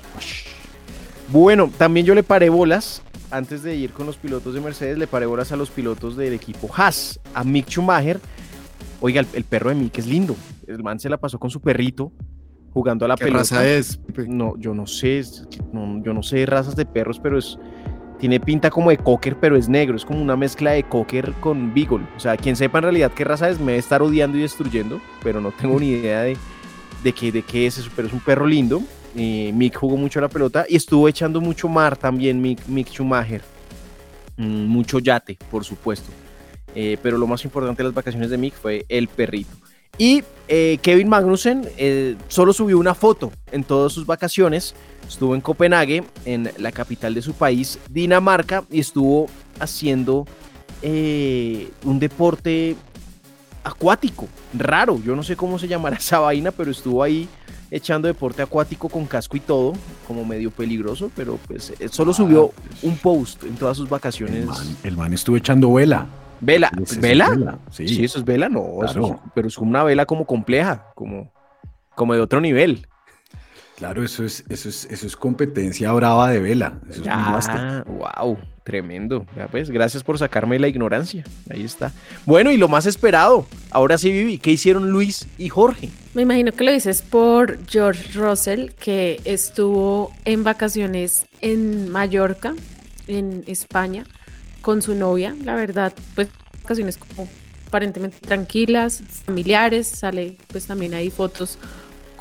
[1.30, 5.08] Bueno, también yo le paré bolas, antes de ir con los pilotos de Mercedes, le
[5.08, 8.20] paré bolas a los pilotos del equipo Haas, a Mick Schumacher.
[9.02, 10.36] Oiga, el, el perro de Mick es lindo.
[10.66, 12.12] El man se la pasó con su perrito
[12.74, 13.40] jugando a la ¿Qué pelota.
[13.40, 14.00] raza es?
[14.28, 15.22] No, yo no sé,
[15.74, 17.58] no- yo no sé razas de perros, pero es
[18.20, 21.72] tiene pinta como de cocker, pero es negro, es como una mezcla de cocker con
[21.76, 22.04] beagle.
[22.16, 25.00] O sea, quien sepa en realidad qué raza es, me debe estar odiando y destruyendo,
[25.22, 26.36] pero no tengo ni idea de,
[27.04, 28.82] de qué, de qué es eso, pero es un perro lindo.
[29.18, 33.42] Eh, Mick jugó mucho la pelota y estuvo echando mucho mar también Mick, Mick Schumacher.
[34.38, 36.10] Mm, mucho yate, por supuesto.
[36.76, 39.56] Eh, pero lo más importante de las vacaciones de Mick fue el perrito.
[39.98, 44.76] Y eh, Kevin Magnussen eh, solo subió una foto en todas sus vacaciones.
[45.08, 49.28] Estuvo en Copenhague, en la capital de su país, Dinamarca, y estuvo
[49.60, 50.28] haciendo
[50.84, 52.76] un deporte
[53.64, 55.02] acuático, raro.
[55.04, 57.28] Yo no sé cómo se llamará esa vaina, pero estuvo ahí
[57.72, 59.74] echando deporte acuático con casco y todo,
[60.08, 62.52] como medio peligroso, pero pues eh, solo subió
[62.84, 64.46] un post en todas sus El vacaciones.
[64.46, 66.06] man, el man estuvo echando vela.
[66.40, 67.30] Vela, es ¿vela?
[67.30, 67.88] vela, Sí.
[67.88, 68.04] Sí.
[68.06, 69.08] eso es vela, no, eso Claro.
[69.08, 71.32] es- pero es una vela como compleja, como,
[71.96, 72.88] como de otro nivel.
[73.78, 76.80] Claro, eso es, eso es, eso es competencia brava de vela.
[76.90, 79.28] Eso es un wow, tremendo.
[79.36, 81.24] Ya pues, gracias por sacarme la ignorancia.
[81.48, 81.94] Ahí está.
[82.26, 83.46] Bueno, y lo más esperado.
[83.70, 85.92] Ahora sí, Vivi, ¿qué hicieron Luis y Jorge?
[86.16, 92.56] Me imagino que lo dices por George Russell, que estuvo en vacaciones en Mallorca,
[93.06, 94.06] en España,
[94.62, 95.36] con su novia.
[95.44, 96.30] La verdad, pues
[96.64, 97.30] vacaciones como
[97.68, 99.88] aparentemente tranquilas, familiares.
[99.88, 101.60] Sale pues también hay fotos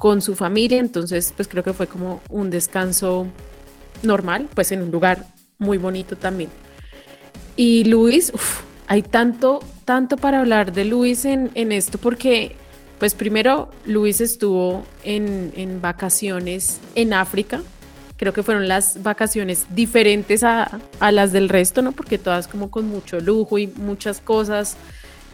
[0.07, 3.27] con su familia, entonces pues creo que fue como un descanso
[4.05, 5.27] normal, pues en un lugar
[5.59, 6.49] muy bonito también.
[7.57, 8.33] Y Luis,
[8.87, 12.55] hay tanto, tanto para hablar de Luis en, en esto porque
[13.01, 17.61] pues primero Luis estuvo en, en, vacaciones en África,
[18.17, 21.91] creo que fueron las vacaciones diferentes a, a, las del resto, ¿no?
[21.91, 24.77] Porque todas como con mucho lujo y muchas cosas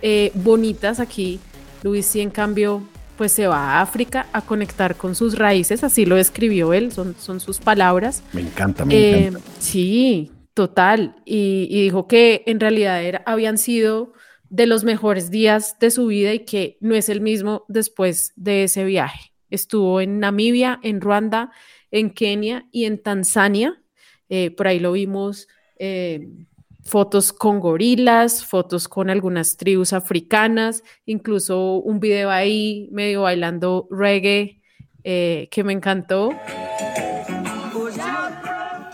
[0.00, 1.40] eh, bonitas aquí.
[1.82, 2.84] Luis sí en cambio
[3.22, 7.14] pues se va a África a conectar con sus raíces, así lo escribió él, son,
[7.20, 8.24] son sus palabras.
[8.32, 9.48] Me encanta, me Eh, encanta.
[9.60, 11.14] Sí, total.
[11.24, 14.12] Y, y dijo que en realidad era- habían sido
[14.50, 18.64] de los mejores días de su vida y que no es el mismo después de
[18.64, 19.32] ese viaje.
[19.50, 21.52] Estuvo en Namibia, en Ruanda,
[21.92, 23.80] en Kenia y en Tanzania.
[24.30, 25.46] Eh, por ahí lo vimos.
[25.78, 26.26] eh,
[26.84, 34.60] fotos con gorilas, fotos con algunas tribus africanas, incluso un video ahí medio bailando reggae
[35.04, 36.30] eh, que me encantó.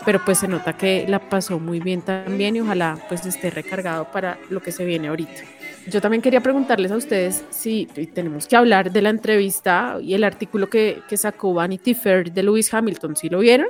[0.05, 4.05] Pero pues se nota que la pasó muy bien también y ojalá pues esté recargado
[4.11, 5.43] para lo que se viene ahorita.
[5.87, 10.23] Yo también quería preguntarles a ustedes si tenemos que hablar de la entrevista y el
[10.23, 13.15] artículo que, que sacó Vanity Fair de Lewis Hamilton.
[13.15, 13.67] ¿Sí lo vieron?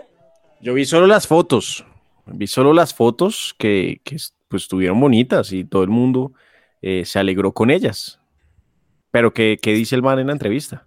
[0.62, 1.86] Yo vi solo las fotos,
[2.34, 6.34] vi solo las fotos que, que, pues estuvieron bonitas y todo el mundo
[6.82, 8.20] eh, se alegró con ellas.
[9.12, 10.86] Pero ¿qué, qué dice el man en la entrevista?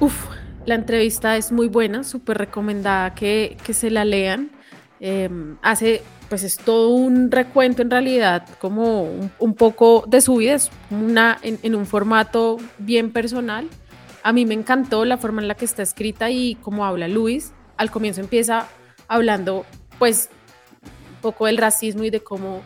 [0.00, 0.26] Uf,
[0.64, 4.50] la entrevista es muy buena, súper recomendada que, que se la lean.
[5.00, 5.28] Eh,
[5.62, 10.54] hace, pues es todo un recuento en realidad, como un, un poco de su vida,
[10.54, 13.68] es una, en, en, un formato bien personal.
[14.22, 17.52] A mí me encantó la forma en la que está escrita y cómo habla Luis.
[17.76, 18.68] Al comienzo empieza
[19.08, 19.66] hablando,
[19.98, 20.30] pues,
[21.22, 22.60] poco del racismo y de cómo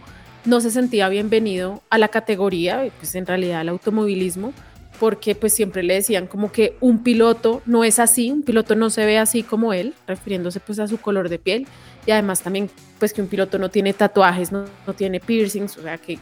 [0.45, 4.53] no se sentía bienvenido a la categoría, pues en realidad al automovilismo,
[4.99, 8.91] porque pues siempre le decían como que un piloto no es así, un piloto no
[8.91, 11.67] se ve así como él, refiriéndose pues a su color de piel,
[12.07, 14.65] y además también pues que un piloto no tiene tatuajes, no,
[14.97, 16.19] tiene piercings, o sea que,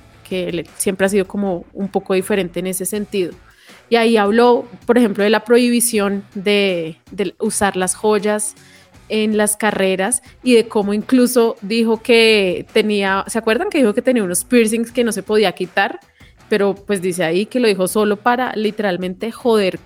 [0.78, 3.32] siempre ha sido como un poco diferente en ese sentido.
[3.88, 6.96] Y ahí habló, por ejemplo, de la prohibición de
[7.38, 8.56] usar las joyas,
[9.08, 14.02] en las carreras y de cómo incluso dijo que tenía, ¿se acuerdan que dijo que
[14.02, 16.00] tenía unos piercings que no se podía quitar?
[16.48, 19.78] Pero pues dice ahí que lo dijo solo para literalmente joder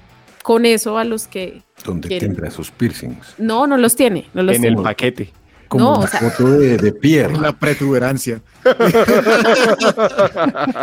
[0.43, 1.63] con eso a los que...
[1.85, 2.31] ¿Dónde quieren.
[2.31, 3.35] tendrá esos piercings?
[3.39, 4.27] No, no los tiene.
[4.35, 4.77] No los en tiene.
[4.77, 5.33] el paquete.
[5.69, 7.37] Como No, la o sea- foto de, de Pierre.
[7.39, 8.41] La protuberancia.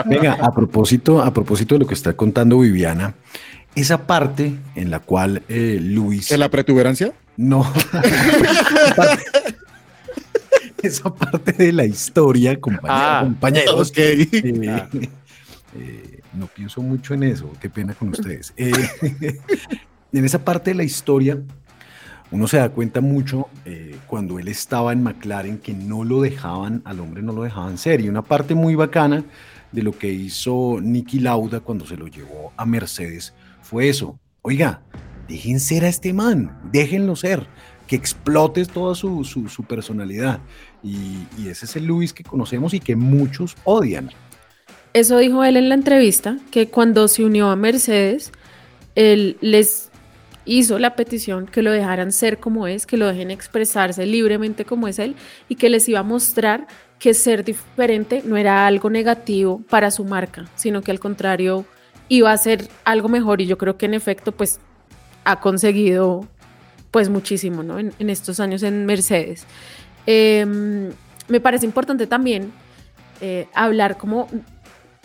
[0.06, 3.16] Venga, a propósito, a propósito de lo que está contando Viviana,
[3.76, 6.32] esa parte en la cual eh, Luis.
[6.32, 7.14] ¿En la protuberancia?
[7.38, 7.66] No.
[10.82, 13.92] esa parte de la historia, compañeros, Ah, compañeros.
[13.96, 14.30] eh,
[15.76, 18.54] eh, no pienso mucho en eso, qué pena con ustedes.
[18.56, 18.72] Eh,
[20.14, 21.40] en esa parte de la historia,
[22.32, 26.82] uno se da cuenta mucho eh, cuando él estaba en McLaren que no lo dejaban,
[26.86, 28.02] al hombre no lo dejaban ser.
[28.02, 29.24] Y una parte muy bacana
[29.72, 34.20] de lo que hizo Nicky Lauda cuando se lo llevó a Mercedes fue eso.
[34.42, 34.82] Oiga,
[35.28, 37.48] dejen ser a este man, déjenlo ser,
[37.88, 40.40] que explote toda su, su- personalidad.
[40.84, 44.12] Y, y ese es el Luis que conocemos y que muchos odian.
[44.94, 48.32] Eso dijo él en la entrevista, que cuando se unió a Mercedes,
[48.96, 49.90] él les
[50.46, 54.88] hizo la petición que lo dejaran ser como es, que lo dejen expresarse libremente como
[54.88, 55.16] es él
[55.50, 56.68] y que les iba a mostrar
[57.00, 61.66] que ser diferente no era algo negativo para su marca, sino que al contrario
[62.10, 64.60] iba a ser algo mejor y yo creo que en efecto pues
[65.26, 66.28] ha conseguido
[66.92, 67.78] pues muchísimo ¿no?
[67.78, 69.46] en, estos años en Mercedes.
[70.08, 70.46] Eh,
[71.28, 72.52] me parece importante también
[73.20, 74.28] eh, hablar como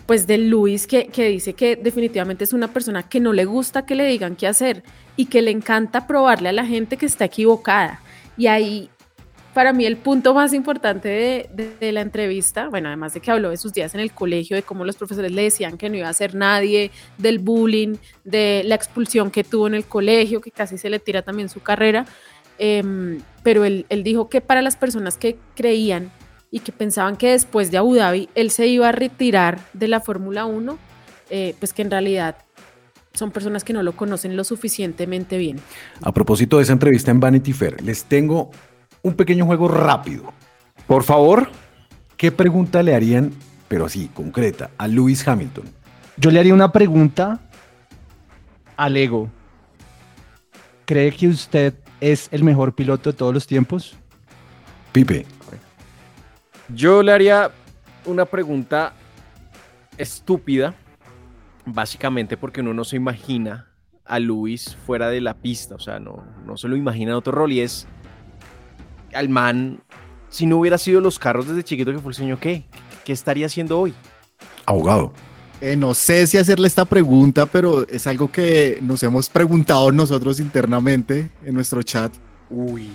[0.07, 3.87] pues de Luis que, que dice que definitivamente es una persona que no le gusta
[3.87, 4.83] que le digan qué hacer
[5.17, 8.01] y que le encanta probarle a la gente que está equivocada.
[8.37, 8.91] Y ahí,
[9.55, 13.57] para mí, el punto más importante de, la entrevista, bueno, además de que habló de
[13.57, 16.13] sus días en el colegio, de cómo los profesores le decían que no iba a
[16.13, 20.91] ser nadie, del bullying, de la expulsión que tuvo en el colegio, que casi se
[20.91, 22.07] le tira también su carrera,
[22.59, 26.11] em, pero él, él dijo que para las personas que creían
[26.51, 30.01] y que pensaban que después de Abu Dhabi él se iba a retirar de la
[30.01, 30.79] Fórmula 1,
[31.31, 32.37] eh, pues que en realidad
[33.15, 35.59] son personas que no lo conocen lo suficientemente bien.
[36.03, 38.51] A propósito de esa entrevista en Vanity Fair, les tengo
[39.03, 40.33] un pequeño juego rápido.
[40.87, 41.49] Por favor.
[42.17, 43.33] ¿Qué pregunta le harían,
[43.67, 45.65] pero así, concreta, a Lewis Hamilton?
[46.19, 47.41] Yo le haría una pregunta
[48.77, 49.31] al ego.
[50.85, 53.97] ¿Cree que usted es el mejor piloto de todos los tiempos?
[54.93, 55.25] Pipe.
[56.69, 57.51] Yo le haría
[58.05, 58.93] una pregunta
[59.97, 60.75] estúpida,
[61.65, 63.69] básicamente porque uno no se imagina
[64.05, 67.33] a Luis fuera de la pista, o sea, no, no se lo imagina en otro
[67.33, 67.87] rol y es
[69.15, 69.81] al man,
[70.29, 72.65] si no hubiera sido los carros desde chiquito que fue el sueño, ¿qué?
[73.05, 73.95] ¿Qué estaría haciendo hoy?
[74.67, 75.13] Abogado.
[75.61, 80.41] Eh, no sé si hacerle esta pregunta, pero es algo que nos hemos preguntado nosotros
[80.41, 82.13] internamente en nuestro chat.
[82.49, 82.91] Uy.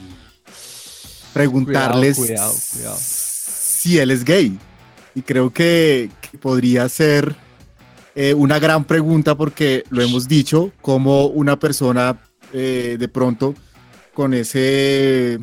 [1.33, 2.97] Preguntarles Cuidado, cuidado, cuidado.
[2.99, 4.57] si él es gay.
[5.13, 7.35] Y creo que, que podría ser
[8.15, 12.17] eh, una gran pregunta porque lo hemos dicho, como una persona
[12.53, 13.53] eh, de pronto
[14.13, 15.37] con ese,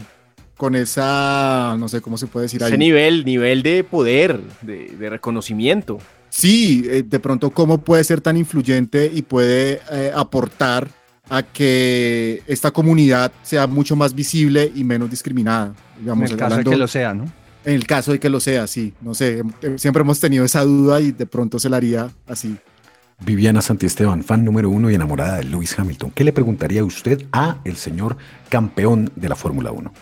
[0.56, 2.78] con esa, no sé cómo se puede decir Ese ahí.
[2.78, 5.98] nivel, nivel de poder, de, de reconocimiento.
[6.28, 10.88] Sí, eh, de pronto cómo puede ser tan influyente y puede eh, aportar
[11.28, 15.74] a que esta comunidad sea mucho más visible y menos discriminada.
[16.04, 17.24] En el caso de que lo sea, ¿no?
[17.64, 18.92] En el caso de que lo sea, sí.
[19.00, 22.56] No sé, eh, siempre hemos tenido esa duda y de pronto se la haría así.
[23.24, 26.10] Viviana Santiesteban, fan número uno y enamorada de Lewis Hamilton.
[26.10, 28.16] ¿Qué le preguntaría usted a el señor
[28.48, 29.92] campeón de la Fórmula 1?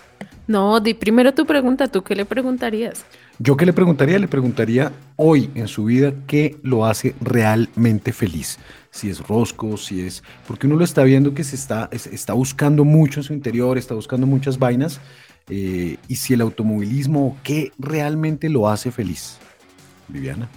[0.51, 3.05] No, di primero tu pregunta, ¿tú qué le preguntarías?
[3.38, 8.59] Yo qué le preguntaría, le preguntaría hoy en su vida qué lo hace realmente feliz.
[8.90, 10.24] Si es rosco, si es...
[10.48, 13.78] Porque uno lo está viendo que se está, es- está buscando mucho en su interior,
[13.78, 15.01] está buscando muchas vainas.
[15.48, 19.36] eh, y si el automovilismo, ¿qué realmente lo hace feliz?
[20.09, 20.48] Viviana.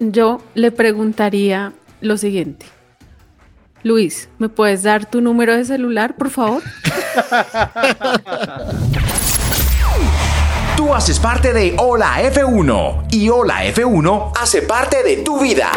[0.00, 2.66] Yo le preguntaría lo siguiente.
[3.84, 6.62] Luis, ¿me puedes dar tu número de celular, por favor?
[10.82, 15.70] Tú haces parte de Hola F1 y Hola F1 hace parte de tu vida.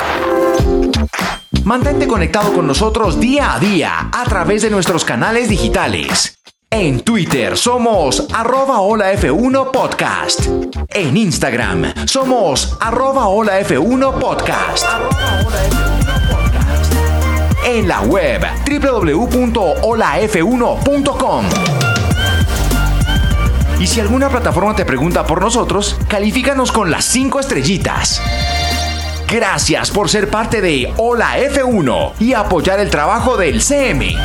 [1.64, 6.40] Mantente conectado con nosotros día a día a través de nuestros canales digitales.
[6.72, 10.48] En Twitter somos arroba Hola F1 Podcast.
[10.90, 14.86] En Instagram somos arroba Hola F1 Podcast.
[17.64, 21.46] En la web www.holaf1.com.
[23.80, 28.22] Y si alguna plataforma te pregunta por nosotros, califícanos con las 5 estrellitas.
[29.28, 34.16] Gracias por ser parte de Hola F1 y apoyar el trabajo del CM.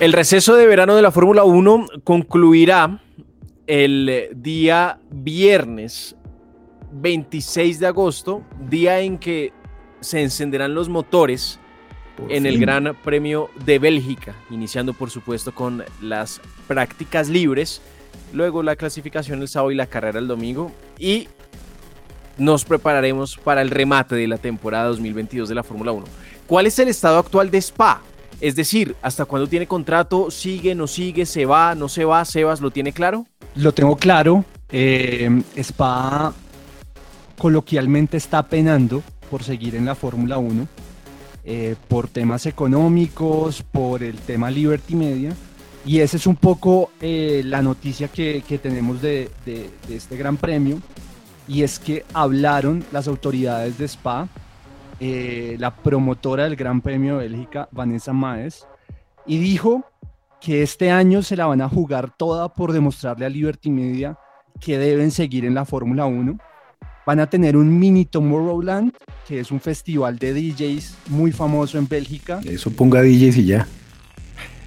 [0.00, 3.02] El receso de verano de la Fórmula 1 concluirá
[3.66, 6.16] el día viernes
[6.92, 9.52] 26 de agosto, día en que
[10.00, 11.60] se encenderán los motores
[12.28, 12.58] en el.
[12.58, 17.80] Gran Premio de Bélgica, iniciando por supuesto con las prácticas libres,
[18.32, 21.28] luego la clasificación el sábado y la carrera el domingo y
[22.36, 26.06] nos prepararemos para el remate de la temporada 2022 de la Fórmula 1.
[26.46, 28.00] ¿Cuál es el estado actual de Spa?
[28.40, 30.30] Es decir, ¿hasta cuándo tiene contrato?
[30.30, 31.26] ¿Sigue, no sigue?
[31.26, 32.24] ¿Se va, no se va?
[32.24, 33.26] ¿Sebas lo tiene claro?
[33.56, 34.44] Lo tengo claro.
[34.70, 36.32] eh, Spa
[37.38, 40.66] coloquialmente está penando por seguir en la Fórmula 1,
[41.50, 45.32] eh, por temas económicos, por el tema Liberty Media.
[45.86, 50.16] Y esa es un poco eh, la noticia que, que tenemos de, de- de este
[50.18, 50.78] gran premio.
[51.48, 54.28] Y es que hablaron las autoridades de Spa,
[55.00, 58.66] eh, la promotora del Gran Premio de Bélgica, Vanessa Maes,
[59.26, 59.84] y dijo
[60.42, 64.18] que este año se la van a jugar toda por demostrarle a Liberty Media
[64.60, 66.38] que deben seguir en la Fórmula 1.
[67.08, 68.92] Van a tener un mini Tomorrowland,
[69.26, 72.38] que es un festival de DJs muy famoso en Bélgica.
[72.44, 73.66] Eso ponga DJs y ya.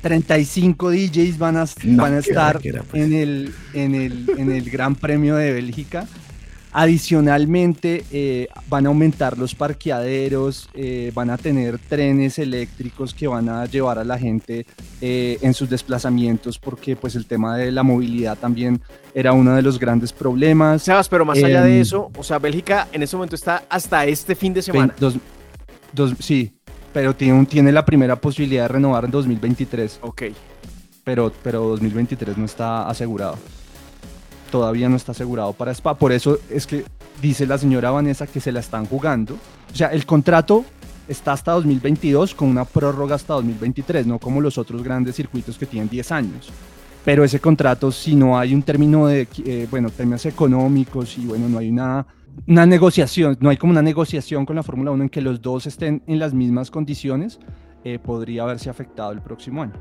[0.01, 3.03] 35 DJs van a, No, van a estar pues.
[3.03, 6.07] en, el, en, el, en el Gran Premio de Bélgica.
[6.73, 13.49] Adicionalmente, eh, van a aumentar los parqueaderos, eh, van a tener trenes eléctricos que van
[13.49, 14.65] a llevar a la gente
[15.01, 18.79] eh, en sus desplazamientos, porque pues el tema de la movilidad también
[19.13, 20.83] era uno de los grandes problemas.
[20.83, 24.05] Sebas, pero más allá de Em, eso, o sea, Bélgica en este momento está hasta
[24.05, 24.93] este fin de semana.
[24.93, 25.17] Vein- dos-
[25.93, 26.53] dos- sí,
[26.93, 29.99] pero tiene, un- tiene la primera posibilidad de renovar en 2023.
[30.01, 30.23] Ok.
[31.03, 33.37] Pero, pero 2023 no está asegurado.
[34.51, 35.95] Todavía no está asegurado para Spa.
[35.95, 36.83] Por eso es que
[37.21, 39.35] dice la señora Vanessa que se la están jugando.
[39.71, 40.65] O sea, el contrato
[41.07, 45.65] está hasta 2022 con una prórroga hasta 2023, no como los otros grandes circuitos que
[45.65, 46.51] tienen 10 años.
[47.03, 51.49] pero ese contrato, si no hay un término de, eh, bueno, términos económicos y bueno,
[51.49, 52.05] no hay una,
[52.45, 55.65] una negociación, no hay como una negociación con la Fórmula 1 en que los dos
[55.65, 57.39] estén en las mismas condiciones,
[57.83, 59.73] eh, podría haberse afectado el próximo año.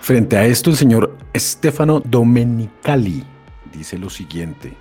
[0.00, 3.24] Frente a esto, el señor Stefano Domenicali
[3.72, 4.72] dice lo siguiente,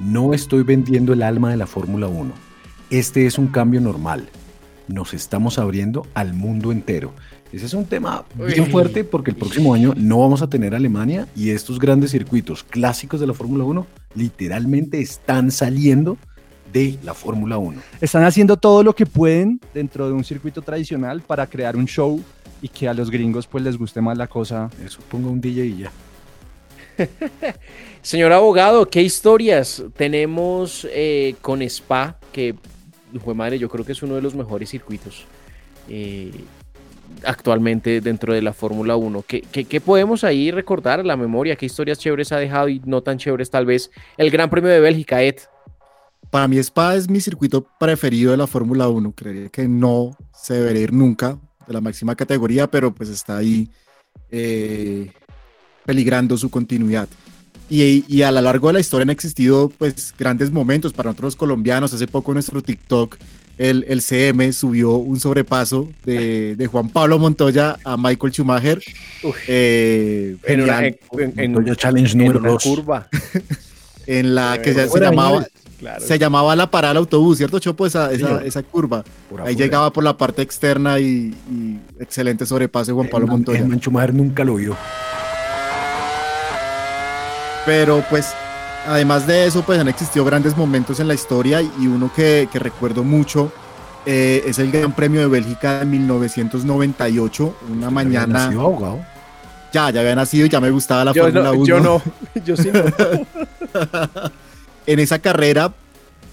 [0.00, 2.32] no estoy vendiendo el alma de la Fórmula 1,
[2.90, 4.28] este es un cambio normal,
[4.88, 7.12] nos estamos abriendo al mundo entero.
[7.52, 11.28] Ese es un tema bien fuerte porque el próximo año no vamos a tener Alemania
[11.36, 16.16] y estos grandes circuitos clásicos de la Fórmula 1 literalmente están saliendo
[16.72, 17.80] de la Fórmula 1.
[18.00, 22.22] Están haciendo todo lo que pueden dentro de un circuito tradicional para crear un show
[22.62, 24.70] y que a los gringos pues les guste más la cosa.
[24.84, 25.92] Eso ponga un DJ y ya.
[28.02, 32.18] Señor abogado, ¿qué historias tenemos eh, con Spa?
[32.32, 32.54] Que,
[33.22, 35.26] fue madre, yo creo que es uno de los mejores circuitos
[35.88, 36.32] eh,
[37.24, 39.24] actualmente dentro de la Fórmula 1.
[39.26, 41.56] ¿Qué, ¿Qué, podemos ahí recordar a la memoria?
[41.56, 44.80] ¿Qué historias chéveres ha dejado y no tan chéveres tal vez el Gran Premio de
[44.80, 45.36] Bélgica, Ed?
[46.30, 49.12] Para mí Spa es mi circuito preferido de la Fórmula 1.
[49.12, 53.70] Creería que no se debería ir nunca de la máxima categoría, pero pues está ahí
[54.30, 55.12] eh,
[55.84, 57.08] peligrando su continuidad.
[57.68, 61.36] Y, y, a lo largo de la historia han existido pues grandes momentos para nosotros
[61.36, 61.94] colombianos.
[61.94, 63.16] Hace poco nuestro TikTok
[63.58, 68.82] el, el CM subió un sobrepaso de, de, Juan Pablo Montoya a Michael Schumacher.
[69.46, 70.98] Eh, en, una, en,
[71.36, 73.08] en, Challenge número en curva.
[74.06, 75.46] en la que se, se llamaba,
[75.78, 76.04] claro.
[76.04, 77.86] se llamaba la parada del autobús, ¿cierto, Chopo?
[77.86, 79.04] Esa, esa, esa curva.
[79.28, 79.64] Pura, Ahí pura.
[79.64, 83.60] llegaba por la parte externa y, y excelente sobrepaso de Juan Pablo Montoya.
[83.60, 84.76] El Schumacher nunca lo vio.
[87.64, 88.32] Pero pues
[88.86, 92.58] además de eso, pues han existido grandes momentos en la historia y uno que, que
[92.58, 93.52] recuerdo mucho
[94.04, 98.46] eh, es el Gran Premio de Bélgica de 1998, una mañana.
[98.46, 98.98] Nacido?
[99.72, 101.64] Ya, ya había nacido y ya me gustaba la yo Fórmula no, 1.
[101.66, 102.02] Yo no,
[102.44, 102.82] yo sí no.
[104.86, 105.72] en esa carrera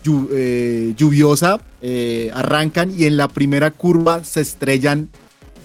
[0.04, 5.10] llu eh, lluviosa eh, arrancan y en la primera curva se estrellan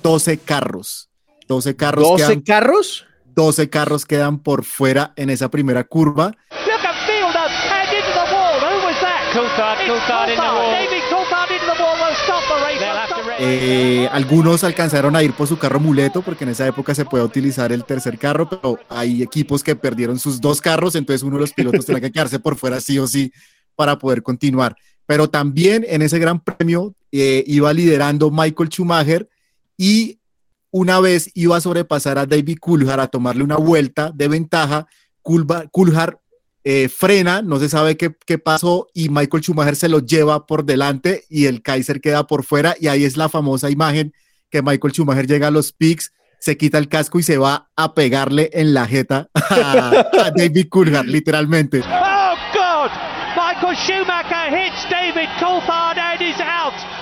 [0.02, 1.08] 12 carros.
[1.48, 2.04] 12 carros.
[2.04, 3.06] ¿12 quedan, carros?
[3.34, 6.32] 12 carros quedan por fuera en esa primera curva.
[13.38, 17.24] Eh, algunos alcanzaron a ir por su carro muleto porque en esa época se puede
[17.24, 21.40] utilizar el tercer carro, pero hay equipos que perdieron sus dos carros, entonces uno de
[21.40, 23.32] los pilotos tenía que quedarse por fuera sí o sí
[23.74, 24.76] para poder continuar.
[25.06, 29.28] Pero también en ese gran premio eh, iba liderando Michael Schumacher
[29.76, 30.18] y
[30.74, 34.88] una vez iba a sobrepasar a David Coulthard a tomarle una vuelta de ventaja.
[35.22, 36.16] Coulthard
[36.64, 41.22] eh, frena, no se sabe qué, pasó y Michael Schumacher se lo lleva por delante
[41.30, 44.14] y el Kaiser queda por fuera y ahí es la famosa imagen
[44.50, 47.94] que Michael Schumacher llega a los picks, se quita el casco y se va a
[47.94, 51.82] pegarle en la jeta a, a David Coulthard, literalmente.
[51.86, 52.90] Oh God!
[53.36, 56.93] Michael Schumacher hits David Coulthard and is out.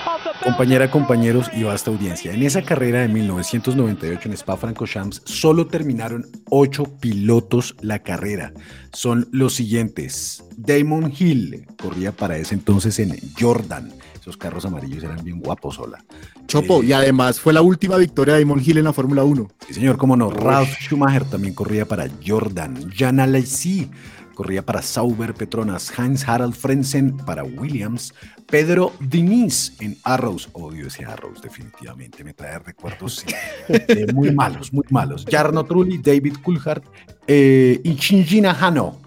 [0.43, 6.83] Compañera, compañeros y vasta audiencia, en esa carrera de 1998 en Spa-Francorchamps solo terminaron ocho
[6.83, 8.51] pilotos la carrera.
[8.91, 10.43] Son los siguientes.
[10.57, 13.93] Damon Hill corría para ese entonces en Jordan.
[14.19, 16.03] Esos carros amarillos eran bien guapos, hola.
[16.47, 19.49] Chopo, eh, y además fue la última victoria de Damon Hill en la Fórmula 1.
[19.67, 20.29] Sí, señor, cómo no.
[20.29, 22.91] Ralph Schumacher también corría para Jordan.
[22.93, 23.89] Jan Alesi
[24.33, 28.13] corría para Sauber Petronas, Heinz Harald Frenzen para Williams,
[28.47, 33.23] Pedro Diniz en Arrows, odio ese Arrows definitivamente, me trae recuerdos
[33.67, 36.83] eh, muy malos, muy malos, Jarno Trulli, David Coulthard
[37.27, 38.99] eh, y Shinjina Hano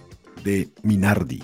[0.43, 1.43] de Minardi.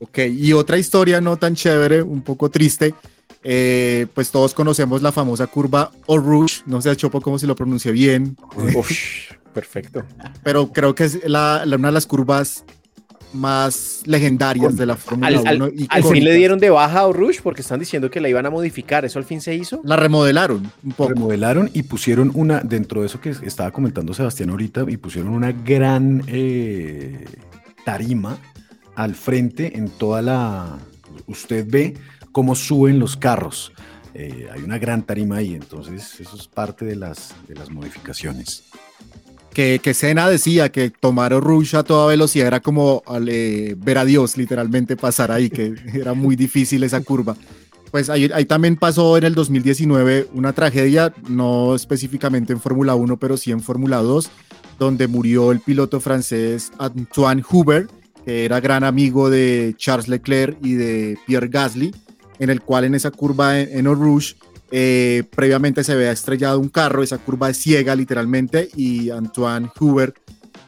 [0.00, 2.94] Ok, y otra historia no tan chévere, un poco triste,
[3.42, 7.92] eh, pues todos conocemos la famosa curva Rouge, no sé Chopo cómo se lo pronuncie
[7.92, 8.36] bien.
[8.74, 8.90] Uf,
[9.52, 10.04] perfecto.
[10.42, 12.64] Pero creo que es la, la, una de las curvas
[13.32, 15.48] más legendarias de la Fórmula 1.
[15.48, 18.46] Al, al fin le dieron de baja a Rouge porque están diciendo que la iban
[18.46, 19.04] a modificar.
[19.04, 19.80] ¿Eso al fin se hizo?
[19.84, 21.10] La remodelaron un poco.
[21.10, 25.52] Remodelaron y pusieron una, dentro de eso que estaba comentando Sebastián ahorita, y pusieron una
[25.52, 27.24] gran eh,
[27.84, 28.38] tarima
[28.94, 30.78] al frente en toda la...
[31.26, 31.94] Usted ve
[32.32, 33.72] cómo suben los carros.
[34.14, 38.64] Eh, hay una gran tarima ahí, entonces eso es parte de las, de las modificaciones
[39.52, 44.36] que, que decía que tomar Rouge a toda velocidad era como eh, ver a Dios
[44.36, 47.36] literalmente pasar ahí, que era muy difícil esa curva.
[47.90, 53.16] Pues ahí, ahí también pasó en el 2019 una tragedia, no específicamente en Fórmula 1,
[53.16, 54.30] pero sí en Fórmula 2,
[54.78, 57.90] donde murió el piloto francés Antoine Hubert,
[58.24, 61.94] que era gran amigo de Charles Leclerc y de Pierre Gasly,
[62.38, 64.36] en el cual en esa curva en, en Eau Rouge
[64.70, 70.16] eh, previamente se había estrellado un carro, esa curva es ciega literalmente y Antoine Hubert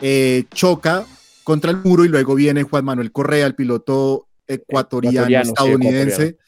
[0.00, 1.06] eh, choca
[1.44, 6.38] contra el muro y luego viene Juan Manuel Correa, el piloto ecuatoriano, estadounidense, ecuatoriano.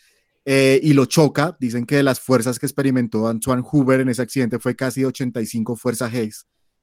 [0.45, 1.57] eh, y lo choca.
[1.61, 6.13] Dicen que las fuerzas que experimentó Antoine Hoover en ese accidente fue casi 85 fuerzas
[6.13, 6.33] G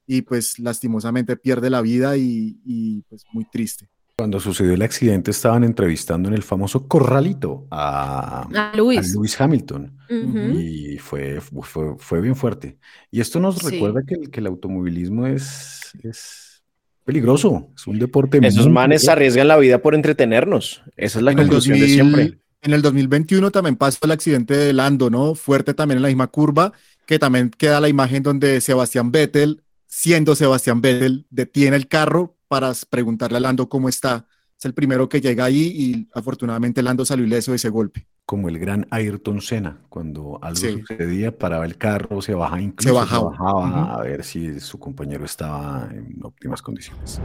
[0.06, 3.90] y pues lastimosamente pierde la vida y, y, pues muy triste.
[4.20, 9.00] Cuando sucedió el accidente estaban entrevistando en el famoso corralito a, A Lewis.
[9.00, 10.60] a Lewis Hamilton Ujú.
[10.60, 12.78] y fue, fue, fue bien fuerte.
[13.12, 13.70] Y esto nos Sí.
[13.70, 16.64] recuerda que, el- que el automovilismo es, es
[17.06, 19.12] peligroso, es un deporte Esos manes peligroso.
[19.12, 20.82] arriesgan la vida por entretenernos.
[20.98, 22.40] Esa es la En conclusión de 2000 siempre.
[22.62, 25.34] en el 2021 también pasó el accidente de Lando, ¿no?
[25.36, 26.74] Fuerte también en la misma curva,
[27.06, 32.74] que también queda la imagen donde Sebastián Vettel, siendo Sebastián Vettel, detiene el carro para
[32.90, 34.26] preguntarle a Lando cómo está.
[34.58, 38.08] Es el primero que llega ahí y afortunadamente Lando salió ileso de ese golpe.
[38.26, 40.82] Como el gran Ayrton Senna, cuando algo Sí.
[40.86, 43.30] sucedía, paraba el carro, se bajaba incluso, bajaba.
[43.30, 43.92] bajaba Ujú.
[43.94, 47.22] a ver si su compañero estaba en óptimas condiciones.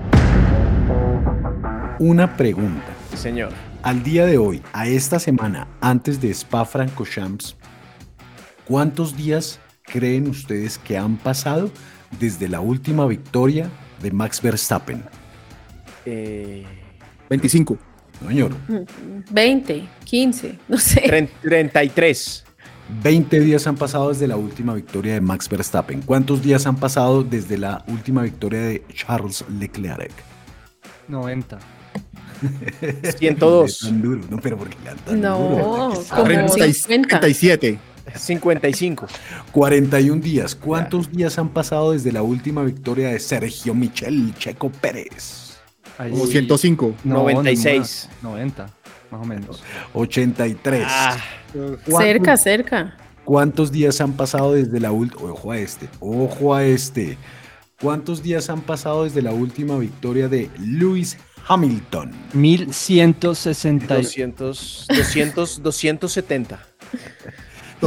[1.99, 2.87] Una pregunta.
[3.11, 3.51] Sí, señor.
[3.83, 7.57] Al día de hoy, a esta semana, antes de Spa Francorchamps,
[8.67, 11.71] ¿cuántos días creen ustedes que han pasado
[12.19, 13.69] desde la última victoria
[14.05, 15.03] de Max Verstappen?
[16.05, 16.65] Eh,
[17.31, 17.79] 25.
[18.21, 18.53] No, señor.
[19.31, 21.29] 20, 15, no sé.
[21.43, 22.45] 33.
[23.03, 26.03] 20 días han pasado desde la última victoria de Max Verstappen.
[26.03, 30.13] ¿Cuántos días han pasado desde la última victoria de Charles Leclerc?
[31.09, 31.59] 90.
[33.17, 33.79] 102.
[33.83, 34.77] Tan duro, no, pero porque
[35.07, 36.05] tan no, duro.
[36.73, 37.79] 57.
[38.15, 39.07] 55.
[39.53, 40.55] 41 días.
[40.55, 45.59] ¿Cuántos días han pasado desde la última victoria de Sergio Michel Checo Pérez?
[45.97, 46.33] Como sí.
[46.33, 46.95] 105.
[47.05, 48.09] No, 96.
[48.23, 48.69] no, 90,
[49.11, 49.63] más o menos.
[49.93, 50.85] 83.
[50.89, 51.17] Ah,
[51.53, 52.97] ¿Cuántos- Cerca, cerca.
[53.25, 55.33] ¿Cuántos días han pasado desde la última?
[55.33, 57.17] Ojo a este, ojo a este.
[57.81, 62.13] ¿Cuántos días han pasado desde la última victoria de Lewis Hamilton?
[62.35, 63.95] 1160.
[63.97, 66.67] 200, 200, 270.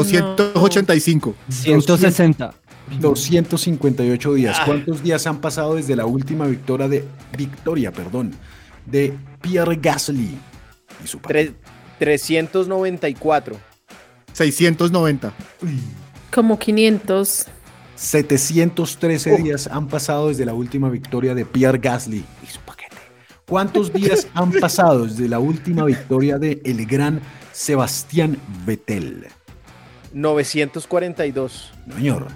[0.03, 1.35] 285.
[1.49, 2.53] 160.
[2.99, 4.57] 258 días.
[4.59, 4.63] Ah.
[4.65, 7.03] ¿Cuántos días han pasado desde la última victoria de
[7.37, 8.33] victoria, perdón,
[8.85, 10.37] de Pierre Gasly
[11.03, 11.53] y su Tre-
[11.99, 13.57] 394.
[14.33, 15.33] 690.
[16.33, 17.45] Como 500.
[17.95, 19.37] 713 Oh.
[19.37, 22.95] días han pasado desde la última victoria de Pierre Gasly y su paquete.
[23.47, 27.21] ¿Cuántos días han pasado desde la última victoria de el gran
[27.51, 29.27] Sebastián Vettel?
[30.17, 31.73] 942.
[31.85, 32.27] No, señor.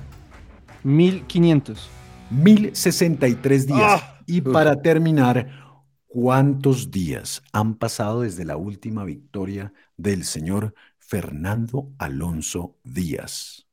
[0.83, 1.89] 1500.
[2.29, 3.79] 1063 días.
[3.81, 4.19] Ah.
[4.25, 12.77] y para terminar, ¿cuántos días han pasado desde la última victoria del señor Fernando Alonso
[12.83, 13.65] Díaz?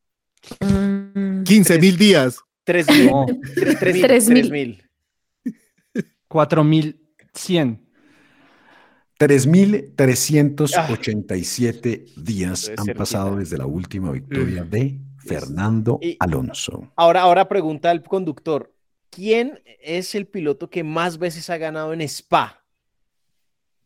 [0.60, 2.40] Mm, 15 mil días.
[2.64, 3.06] 3000.
[3.06, 4.02] No, 3000.
[4.06, 4.48] 3000.
[4.48, 4.82] 3000.
[6.28, 7.87] 4100.
[9.18, 16.90] 3.387 días Estoy han pasado desde la última victoria de Fernando Y- Alonso.
[16.96, 18.72] Ahora, ahora pregunta el conductor.
[19.10, 22.62] ¿Quién es el piloto que más veces ha ganado en Spa?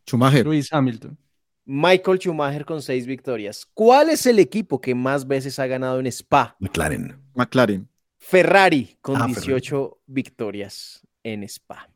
[0.08, 0.44] Schumacher.
[0.44, 1.16] Luis Hamilton.
[1.64, 3.66] Michael Schumacher con seis victorias.
[3.72, 6.56] ¿Cuál es el equipo que más veces ha ganado en Spa?
[6.58, 7.16] McLaren.
[7.34, 7.88] McLaren.
[8.18, 11.88] Ferrari con Ah, 18 victorias en Spa.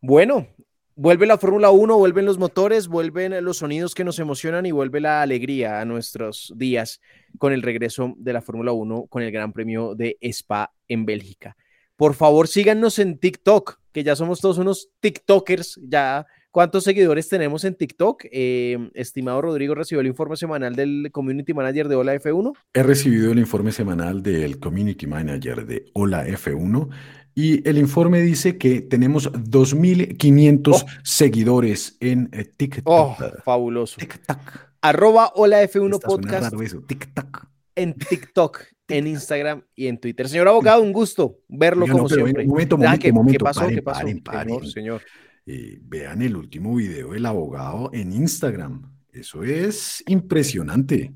[0.00, 0.48] Bueno,
[0.96, 5.00] vuelve la Fórmula 1, vuelven los motores, vuelven los sonidos que nos emocionan y vuelve
[5.00, 7.00] la alegría a nuestros días
[7.38, 11.56] con el regreso de la Fórmula 1 con el Gran Premio de Spa en Bélgica.
[11.96, 15.78] Por favor, síganos en TikTok, que ya somos todos unos TikTokers.
[15.82, 18.24] Ya, ¿cuántos seguidores tenemos en TikTok?
[18.32, 22.54] Eh, estimado Rodrigo, recibió el informe semanal del Community Manager de Hola F1.
[22.72, 26.88] He recibido el informe semanal del Community Manager de Hola F1
[27.34, 32.82] y el informe dice que tenemos 2.500 seguidores en eh, TikTok.
[32.86, 33.96] Oh, fabuloso.
[33.98, 34.38] TikTok.
[34.82, 37.46] Arroba Hola F1 Está suena Podcast raro eso, TikTok.
[37.76, 40.28] en TikTok, en Instagram y en Twitter.
[40.28, 42.42] Señor abogado, un gusto verlo Oiga, no, como pero siempre.
[42.42, 43.60] ven, momento, Ah, momento, ¿qué, qué momento, pasó?
[43.60, 44.00] paren, ¿Qué pasó?
[44.00, 44.48] paren, paren.
[44.54, 45.02] Señor, señor.
[45.46, 48.90] Eh, vean el último video del abogado en Instagram.
[49.12, 51.12] Eso es impresionante.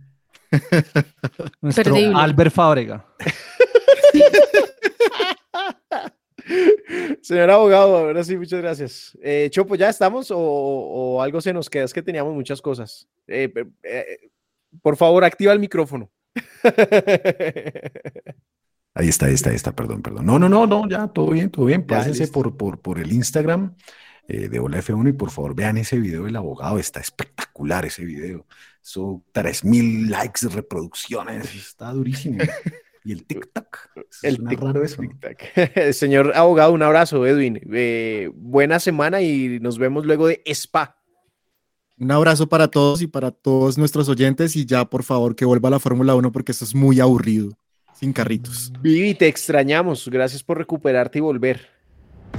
[1.60, 2.12] Nuestro Perdible.
[2.16, 3.06] Albert Fábrega.
[7.22, 9.18] Señor abogado, ahora sí, muchas gracias.
[9.22, 11.84] Eh, Chopo, ¿ya estamos o, o algo se nos queda?
[11.84, 13.08] Es que teníamos muchas cosas.
[13.26, 14.30] Eh, eh,
[14.82, 16.10] por favor, activa el micrófono.
[18.96, 20.24] Ahí está, ahí está, ahí está, perdón, perdón.
[20.24, 21.84] No, no, no, no, ya, todo bien, todo bien.
[21.84, 23.74] Pásense por, por, por el Instagram
[24.28, 26.78] eh, de Hola F1 y por favor vean ese video del abogado.
[26.78, 28.46] Está espectacular ese video.
[28.80, 31.52] Son 3000 likes, reproducciones.
[31.56, 32.38] Está durísimo.
[33.04, 33.90] Y el tic-tac.
[34.22, 35.02] El tic- raro eso.
[35.92, 37.60] Señor abogado, un abrazo, Edwin.
[37.72, 40.96] Eh, buena semana y nos vemos luego de Spa.
[41.98, 45.68] Un abrazo para todos y para todos nuestros oyentes y ya por favor que vuelva
[45.68, 47.56] a la Fórmula 1 porque esto es muy aburrido,
[47.92, 48.72] sin carritos.
[48.80, 50.08] Vivi, te extrañamos.
[50.08, 51.68] Gracias por recuperarte y volver.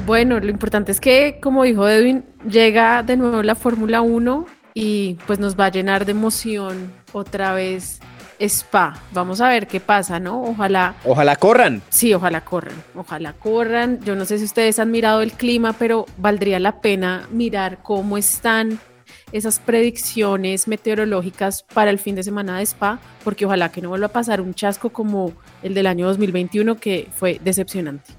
[0.06, 5.18] Bueno, lo importante es que, como dijo Edwin, llega de nuevo la Fórmula 1 y
[5.26, 8.02] pues nos va a llenar de emoción otra vez
[8.40, 9.02] Spa.
[9.12, 10.42] Vamos a ver qué pasa, ¿no?
[10.44, 11.82] Ojalá, Ojalá corran.
[11.90, 14.00] sí, ojalá corran, ojalá corran.
[14.04, 18.18] Yo no sé si ustedes han mirado el clima, pero valdría la pena mirar cómo
[18.18, 18.80] están
[19.32, 24.08] esas predicciones meteorológicas para el fin de semana de Spa, porque ojalá que no vuelva
[24.08, 25.34] a pasar un chasco como
[25.64, 28.14] el del año 2021 que fue decepcionante.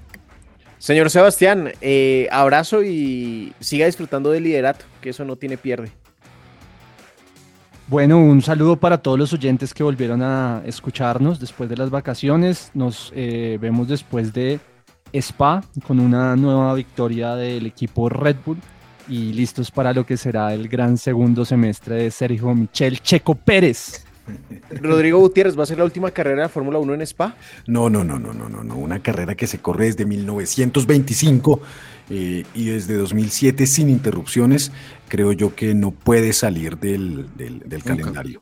[0.79, 5.91] Señor Sebastián, eh, abrazo y siga disfrutando del liderato, que eso no tiene pierde.
[7.89, 12.69] Bueno, un saludo para todos los oyentes que volvieron a escucharnos después de las vacaciones.
[12.73, 14.59] Nos eh, vemos después de
[15.13, 18.57] Spa con una nueva victoria del equipo Red Bull
[19.07, 24.05] y listos para lo que será el gran segundo semestre de Sergio Michel Checo Pérez.
[24.81, 27.35] Rodrigo Gutiérrez, ¿va a ser la última carrera de Fórmula 1 en Spa?
[27.67, 28.75] No, no, no, no, no, no, no.
[28.75, 31.61] Una carrera que se corre desde 1925
[32.09, 34.71] eh, y desde 2007 sin interrupciones.
[35.07, 38.41] Creo yo que no puede salir del, del- del calendario.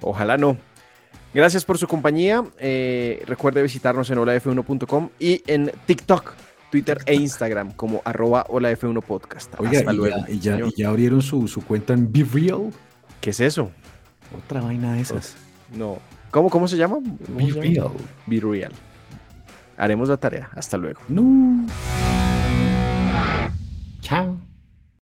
[0.00, 0.56] Ojalá no.
[1.34, 2.44] Gracias por su compañía.
[2.58, 6.32] Eh, recuerde visitarnos en holaf1.com y en TikTok,
[6.70, 9.54] Twitter e Instagram como arroba holaf1 podcast.
[9.58, 10.16] Oiga, Hasta y, luego.
[10.26, 10.68] ya, y ya- señor.
[10.74, 12.70] y ya abrieron su, su cuenta en Be Real.
[13.20, 13.70] ¿Qué es eso?
[14.44, 15.36] Otra vaina de esas.
[15.76, 15.98] No.
[16.30, 16.96] ¿Cómo, cómo se llama?
[16.96, 17.62] ¿Cómo Be se llama?
[17.62, 17.90] Real.
[18.26, 18.72] Be Real.
[19.76, 20.48] Haremos la tarea.
[20.54, 21.00] Hasta luego.
[21.08, 21.66] No.
[24.00, 24.36] Chao.